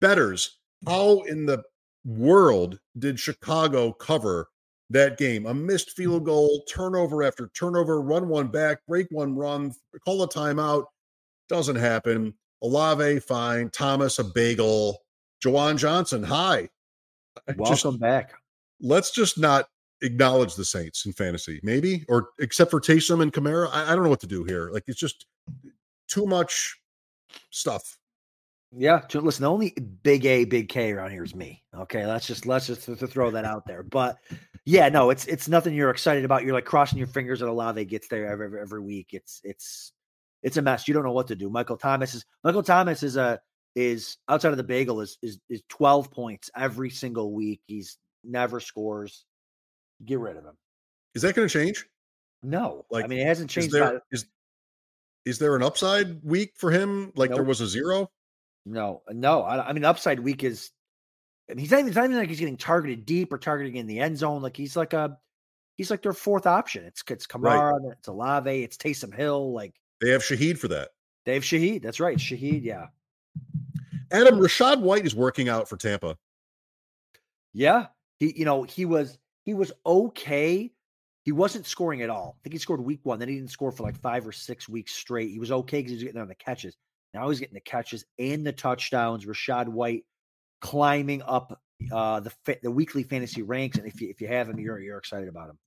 [0.00, 0.58] betters.
[0.86, 1.62] How in the
[2.04, 4.48] world did Chicago cover
[4.92, 5.46] that game?
[5.46, 5.92] A missed mm.
[5.94, 9.74] field goal, turnover after turnover, run one back, break one run,
[10.04, 10.84] call a timeout.
[11.48, 12.34] Doesn't happen.
[12.62, 13.70] Olave, fine.
[13.70, 14.98] Thomas, a bagel.
[15.44, 16.68] Juwan Johnson, hi.
[17.56, 18.32] Welcome just, back.
[18.80, 19.66] Let's just not
[20.02, 23.68] acknowledge the Saints in fantasy, maybe, or except for Taysom and Kamara.
[23.72, 24.70] I, I don't know what to do here.
[24.70, 25.26] Like it's just
[26.08, 26.78] too much
[27.50, 27.98] stuff.
[28.74, 29.42] Yeah, listen.
[29.42, 29.70] The only
[30.02, 31.62] big A, big K around here is me.
[31.76, 33.82] Okay, let's just let's just throw that out there.
[33.82, 34.16] But
[34.64, 36.42] yeah, no, it's it's nothing you're excited about.
[36.42, 39.08] You're like crossing your fingers that Olave gets there every, every every week.
[39.12, 39.92] It's it's
[40.42, 40.88] it's a mess.
[40.88, 41.50] You don't know what to do.
[41.50, 43.40] Michael Thomas is Michael Thomas is a
[43.74, 47.60] is outside of the bagel is is is 12 points every single week.
[47.66, 49.26] He's never scores.
[50.04, 50.56] Get rid of him.
[51.14, 51.86] Is that going to change?
[52.42, 52.86] No.
[52.90, 53.68] Like I mean, it hasn't changed.
[53.68, 54.26] Is there, by, is,
[55.26, 57.12] is there an upside week for him?
[57.14, 57.36] Like nope.
[57.36, 58.10] there was a zero?
[58.64, 59.42] No, uh, no.
[59.42, 60.70] I, I mean, upside week is.
[61.50, 63.76] I mean, he's not even, it's not even like he's getting targeted deep or targeting
[63.76, 64.42] in the end zone.
[64.42, 65.18] Like he's like a,
[65.76, 66.84] he's like their fourth option.
[66.84, 67.92] It's it's Kamara, right.
[67.98, 69.52] it's Olave, it's Taysom Hill.
[69.52, 70.90] Like they have Shaheed for that.
[71.24, 71.82] They have Shaheed.
[71.82, 72.62] That's right, Shaheed.
[72.62, 72.86] Yeah.
[74.10, 76.16] Adam Rachaad White is working out for Tampa.
[77.52, 77.86] Yeah,
[78.18, 80.72] he you know he was he was okay.
[81.24, 82.36] He wasn't scoring at all.
[82.36, 83.18] I think he scored week one.
[83.18, 85.30] Then he didn't score for like five or six weeks straight.
[85.30, 86.76] He was okay because he was getting on the catches.
[87.14, 89.26] Now he's getting the catches and the touchdowns.
[89.26, 90.04] Rachaad White
[90.60, 91.60] climbing up
[91.90, 92.32] uh, the
[92.62, 95.50] the weekly fantasy ranks, and if you if you have him, you're you're excited about
[95.50, 95.58] him.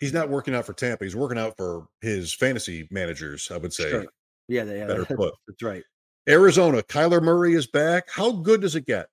[0.00, 1.04] He's not working out for Tampa.
[1.04, 3.50] He's working out for his fantasy managers.
[3.52, 3.90] I would say.
[3.90, 4.06] Sure.
[4.48, 5.34] Yeah, they, better put.
[5.46, 5.82] That's right.
[6.28, 8.08] Arizona, Kyler Murray is back.
[8.10, 9.06] How good does it get?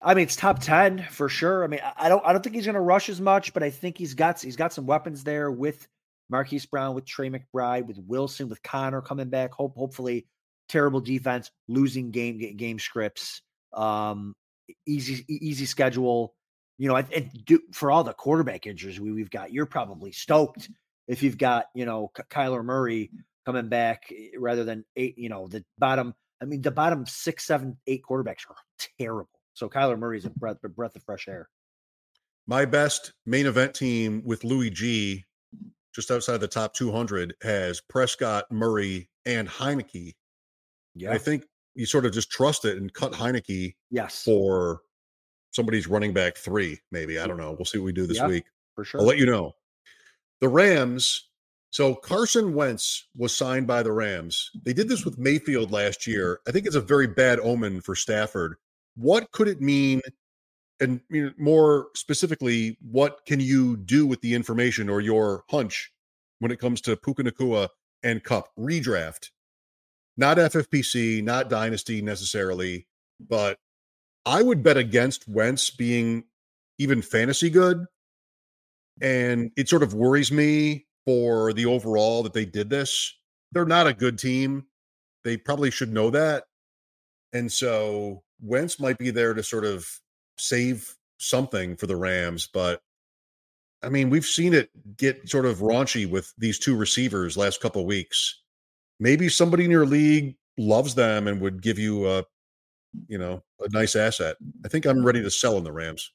[0.00, 1.64] I mean, it's top ten for sure.
[1.64, 3.70] I mean, I don't, I don't think he's going to rush as much, but I
[3.70, 5.88] think he's got, he's got some weapons there with
[6.30, 9.52] Marquise Brown, with Trey McBride, with Wilson, with Connor coming back.
[9.52, 10.26] Hope, hopefully,
[10.68, 14.34] terrible defense, losing game game scripts, um,
[14.86, 16.34] easy easy schedule.
[16.78, 20.70] You know, and, do, for all the quarterback injuries we, we've got, you're probably stoked
[21.08, 23.10] if you've got you know Kyler Murray
[23.44, 25.18] coming back eh, rather than eight.
[25.18, 26.14] You know, the bottom.
[26.40, 28.56] I mean, the bottom six, seven, eight quarterbacks are
[29.00, 29.30] terrible.
[29.54, 31.48] So Kyler Murray's a breath, a breath of fresh air.
[32.46, 35.26] My best main event team with Louis G,
[35.98, 40.14] just outside the top 200, has Prescott, Murray, and Heinicke.
[40.94, 41.44] Yeah, I think
[41.74, 43.74] you sort of just trust it and cut Heinicke.
[43.90, 44.82] Yes, for
[45.50, 47.18] somebody's running back three, maybe.
[47.18, 47.56] I don't know.
[47.58, 48.44] We'll see what we do this yeah, week.
[48.76, 49.00] For sure.
[49.00, 49.56] I'll let you know.
[50.40, 51.24] The Rams.
[51.70, 54.52] So Carson Wentz was signed by the Rams.
[54.64, 56.40] They did this with Mayfield last year.
[56.46, 58.56] I think it's a very bad omen for Stafford
[58.98, 60.00] what could it mean?
[60.80, 65.92] And you know, more specifically, what can you do with the information or your hunch
[66.38, 67.68] when it comes to Puka Nacua
[68.02, 69.30] and Kupp redraft?
[70.18, 72.86] not FFPC, not Dynasty necessarily,
[73.20, 73.56] but
[74.26, 76.24] I would bet against Wentz being
[76.78, 77.86] even fantasy good.
[79.00, 83.16] And it sort of worries me for the overall that they did this.
[83.52, 84.66] They're not a good team.
[85.22, 86.44] They probably should know that.
[87.32, 89.88] And so Wentz might be there to sort of
[90.38, 92.80] save something for the Rams, but
[93.82, 97.86] I mean, we've seen it get sort of raunchy with these two receivers last couple
[97.86, 98.42] weeks.
[98.98, 102.24] Maybe somebody in your league loves them and would give you a,
[103.06, 104.36] you know, a nice asset.
[104.64, 106.10] I think I'm ready to sell in the Rams.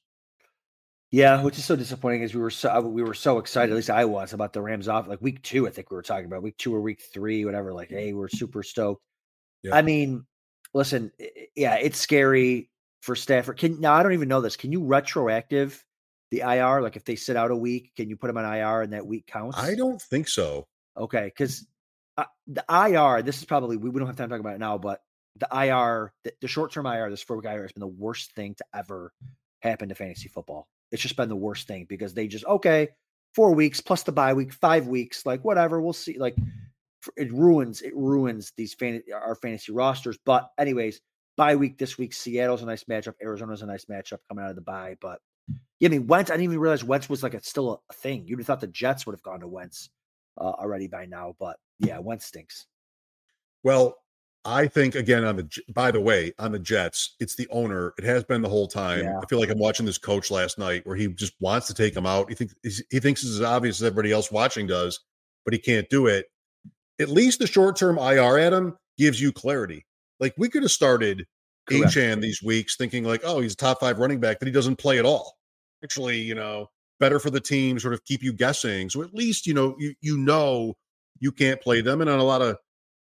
[1.10, 3.88] Yeah, which is so disappointing is we were so we were so excited, at least
[3.88, 5.66] I was, about the Rams off like week two.
[5.66, 7.72] I think we were talking about week two or week three, whatever.
[7.72, 9.00] Like, hey, we're super stoked.
[9.62, 9.76] Yeah.
[9.76, 10.26] I mean,
[10.74, 11.12] listen,
[11.54, 12.68] yeah, it's scary
[13.04, 13.58] for Stafford.
[13.58, 14.56] Can now I don't even know this.
[14.56, 15.84] Can you retroactive
[16.30, 16.80] the IR?
[16.80, 19.06] Like if they sit out a week, can you put them on IR and that
[19.06, 19.58] week counts?
[19.58, 20.66] I don't think so.
[20.96, 21.66] Okay, because
[22.16, 24.60] uh, the IR, this is probably we, we don't have time to talk about it
[24.60, 25.02] now, but
[25.36, 28.32] the IR, the, the short term IR, this four week IR has been the worst
[28.32, 29.12] thing to ever
[29.60, 30.66] happen to fantasy football.
[30.90, 32.88] It's just been the worst thing because they just okay,
[33.34, 36.16] four weeks plus the bye week, five weeks, like whatever, we'll see.
[36.18, 36.36] Like
[37.18, 40.16] it ruins it ruins these fan our fantasy rosters.
[40.24, 41.02] But anyways,
[41.36, 44.56] bye week this week, Seattle's a nice matchup, Arizona's a nice matchup coming out of
[44.56, 44.96] the bye.
[45.00, 45.20] But
[45.80, 48.24] yeah, I mean Wentz, I didn't even realize Wentz was like a, still a, thing.
[48.26, 49.90] You'd have thought the Jets would have gone to Wentz
[50.38, 52.66] uh, already by now, but yeah, Wentz stinks.
[53.62, 53.96] Well,
[54.44, 57.94] I think again on the by the way on the Jets, it's the owner.
[57.98, 59.04] It has been the whole time.
[59.04, 59.18] Yeah.
[59.22, 61.96] I feel like I'm watching this coach last night where he just wants to take
[61.96, 62.28] him out.
[62.28, 65.00] He thinks he thinks it's as obvious as everybody else watching does,
[65.44, 66.26] but he can't do it.
[67.00, 69.86] At least the short term IR Adam gives you clarity.
[70.20, 71.26] Like we could have started
[71.70, 74.76] Achane these weeks thinking like, oh, he's a top five running back, that he doesn't
[74.76, 75.34] play at all.
[75.82, 76.68] Actually, you know,
[77.00, 78.90] better for the team, sort of keep you guessing.
[78.90, 80.74] So at least you know you you know
[81.20, 82.58] you can't play them, and on a lot of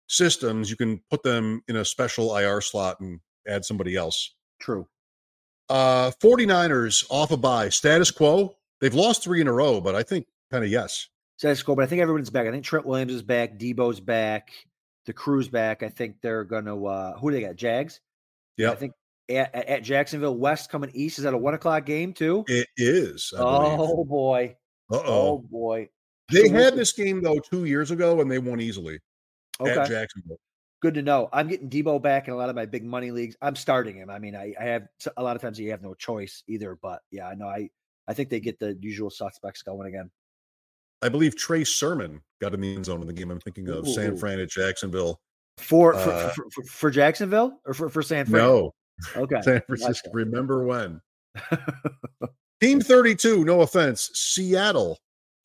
[0.08, 4.34] systems, you can put them in a special IR slot and add somebody else.
[4.60, 4.86] True.
[5.68, 7.68] Uh 49ers off a bye.
[7.68, 8.56] Status quo.
[8.80, 11.08] They've lost three in a row, but I think kind of yes.
[11.36, 12.46] Status quo, but I think everyone's back.
[12.46, 14.50] I think Trent Williams is back, Deebo's back,
[15.08, 15.82] the crew's back.
[15.82, 17.56] I think they're gonna uh who do they got?
[17.56, 18.00] Jags?
[18.58, 18.70] Yeah.
[18.70, 18.92] I think
[19.30, 21.18] at, at, Jacksonville West coming east.
[21.18, 22.44] Is that a one o'clock game too?
[22.46, 23.32] It is.
[23.36, 24.54] oh boy.
[24.92, 25.38] Uh oh.
[25.38, 25.88] boy.
[26.30, 29.00] They had this game though two years ago and they won easily
[29.60, 29.72] okay.
[29.72, 30.38] at Jacksonville.
[30.82, 31.30] Good to know.
[31.32, 33.34] I'm getting Deebo back in a lot of my big money leagues.
[33.40, 34.10] I'm starting him.
[34.10, 34.86] I mean, I, I have
[35.16, 36.78] a lot of times you have no choice either.
[36.80, 37.70] But yeah, I know I
[38.06, 40.10] I think they get the usual suspects going again.
[41.02, 43.30] I believe Trey Sermon got in the end zone in the game.
[43.30, 43.92] I'm thinking of Ooh.
[43.92, 45.20] San Fran at Jacksonville.
[45.58, 48.42] For for, uh, for, for, for, Jacksonville or for, for San Fran?
[48.42, 48.74] No.
[49.16, 49.42] Okay.
[49.42, 50.10] San Francisco.
[50.12, 51.00] Remember when?
[52.60, 54.10] Team 32, no offense.
[54.14, 54.98] Seattle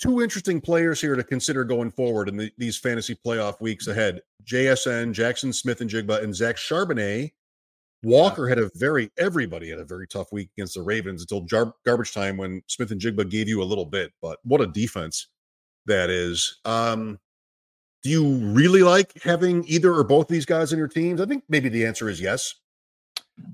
[0.03, 4.19] two interesting players here to consider going forward in the, these fantasy playoff weeks ahead.
[4.43, 7.31] JSN, Jackson Smith-Njigba, and Zach Charbonnet.
[8.03, 11.73] Walker had a very everybody had a very tough week against the Ravens until jar-
[11.85, 14.11] garbage time when Smith-Njigba gave you a little bit.
[14.21, 15.27] But what a defense
[15.85, 16.59] that is.
[16.65, 17.19] Um,
[18.03, 21.21] do you really like having either or both these guys in your teams?
[21.21, 22.53] I think maybe the answer is yes.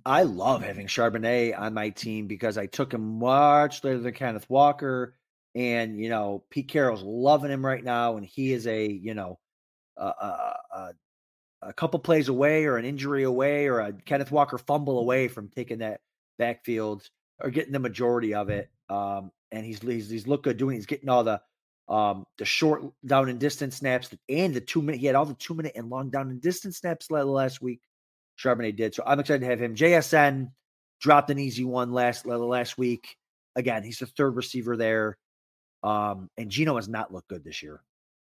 [0.06, 4.50] I love having Charbonnet on my team because I took him much later than Kenneth
[4.50, 5.16] Walker.
[5.56, 8.18] And, you know, Pete Carroll's loving him right now.
[8.18, 9.40] And he is a, you know,
[9.98, 10.04] a,
[10.72, 10.94] a,
[11.62, 15.50] a couple plays away or an injury away or a Kenneth Walker fumble away from
[15.50, 16.02] taking that
[16.38, 17.08] backfield
[17.40, 18.70] or getting the majority of it.
[18.90, 21.42] Um, and he's, he's, he's looked good doing, he's getting all the,
[21.90, 25.34] um, the short down and distance snaps and the two minute, he had all the
[25.34, 27.82] two minute and long down and distance snaps last week.
[28.38, 28.94] Charbonnet did.
[28.94, 29.76] So I'm excited to have him.
[29.76, 30.52] JSN
[31.02, 33.18] dropped an easy one last last week.
[33.56, 35.18] Again, he's the third receiver there.
[35.82, 37.82] Um, and Geno has not looked good this year.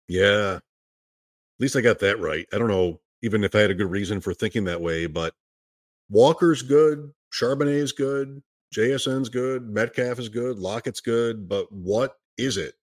[0.08, 0.54] Yeah.
[0.54, 2.46] At least I got that right.
[2.52, 5.34] I don't know even if I had a good reason for thinking that way, but
[6.08, 8.42] Walker's good, Charbonnet is good,
[8.74, 12.74] JSN's good, Metcalf is good, Lockett's good, but what is it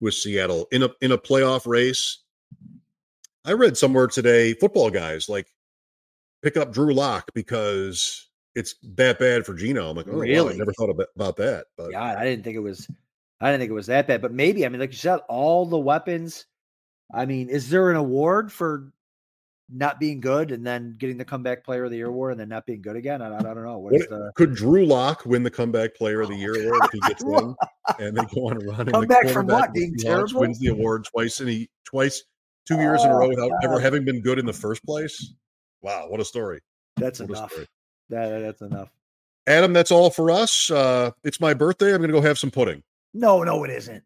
[0.00, 2.18] with Seattle in a in a playoff race?
[3.44, 5.46] I read somewhere today, football guys like
[6.42, 9.90] pick up Drew Lock because it's that bad for Geno.
[9.90, 10.46] I'm like, oh, really?
[10.46, 11.66] Wow, I never thought about that.
[11.76, 12.90] But yeah, I didn't think it was.
[13.40, 14.20] I didn't think it was that bad.
[14.20, 16.46] But maybe, I mean, like you said, all the weapons.
[17.14, 18.92] I mean, is there an award for
[19.70, 22.48] not being good and then getting the comeback player of the year award and then
[22.48, 23.20] not being good again?
[23.20, 23.78] I, I don't know.
[23.78, 24.32] What what, the...
[24.34, 27.54] Could Drew Lock win the comeback player of the year award if he gets one
[27.98, 28.86] and they go on a run?
[28.86, 29.72] Come back from what?
[29.72, 30.40] Being terrible?
[30.40, 32.24] Wins the award twice and he twice
[32.66, 33.64] two years oh, in a row without God.
[33.64, 35.34] ever having been good in the first place.
[35.82, 36.60] Wow, what a story.
[36.96, 37.54] That's what enough.
[38.10, 38.90] That, that's enough.
[39.46, 40.70] Adam, that's all for us.
[40.70, 41.92] Uh, it's my birthday.
[41.92, 42.82] I'm going to go have some pudding.
[43.14, 44.02] No, no, it isn't.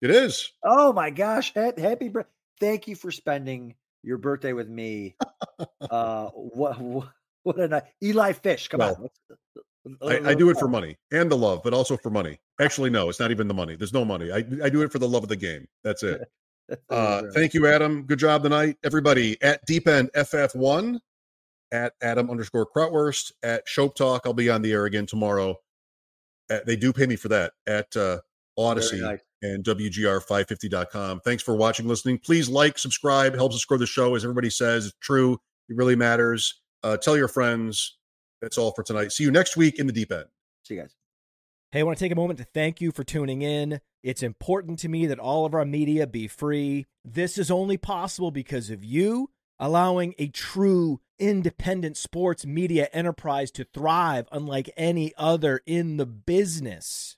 [0.00, 0.52] It is.
[0.64, 1.52] Oh my gosh.
[1.54, 2.30] Happy, happy birthday.
[2.60, 3.74] Thank you for spending
[4.08, 5.14] your birthday with me
[5.90, 7.08] uh, what, what,
[7.42, 7.84] what a night.
[8.02, 9.10] Eli Fish, come Well,
[9.90, 9.96] on.
[10.02, 12.40] I, I do it for money and the love, but also for money.
[12.60, 13.76] Actually, no, it's not even the money.
[13.76, 14.30] There's no money.
[14.32, 15.68] I, I do it for the love of the game.
[15.84, 16.22] That's it.
[16.90, 18.02] Uh, thank you, Adam.
[18.02, 19.40] Good job tonight, everybody.
[19.40, 20.98] At Deep End FF1,
[21.72, 24.26] at Adam underscore Krautwurst, at Schopp Talk.
[24.26, 25.56] I'll be on the air again tomorrow.
[26.50, 28.18] At, they do pay me for that at uh,
[28.58, 29.20] Audacy nice.
[29.42, 31.20] And WGR550.com.
[31.20, 32.18] Thanks for watching, listening.
[32.18, 33.34] Please like, subscribe.
[33.34, 34.14] Helps us grow the show.
[34.14, 35.34] As everybody says, it's true.
[35.68, 36.60] It really matters.
[36.82, 37.98] Uh, tell your friends.
[38.40, 39.12] That's all for tonight.
[39.12, 40.26] See you next week in the Deep End.
[40.64, 40.94] See you guys.
[41.70, 43.80] Hey, I want to take a moment to thank you for tuning in.
[44.02, 46.86] It's important to me that all of our media be free.
[47.04, 53.64] This is only possible because of you allowing a true independent sports media enterprise to
[53.64, 57.17] thrive unlike any other in the business.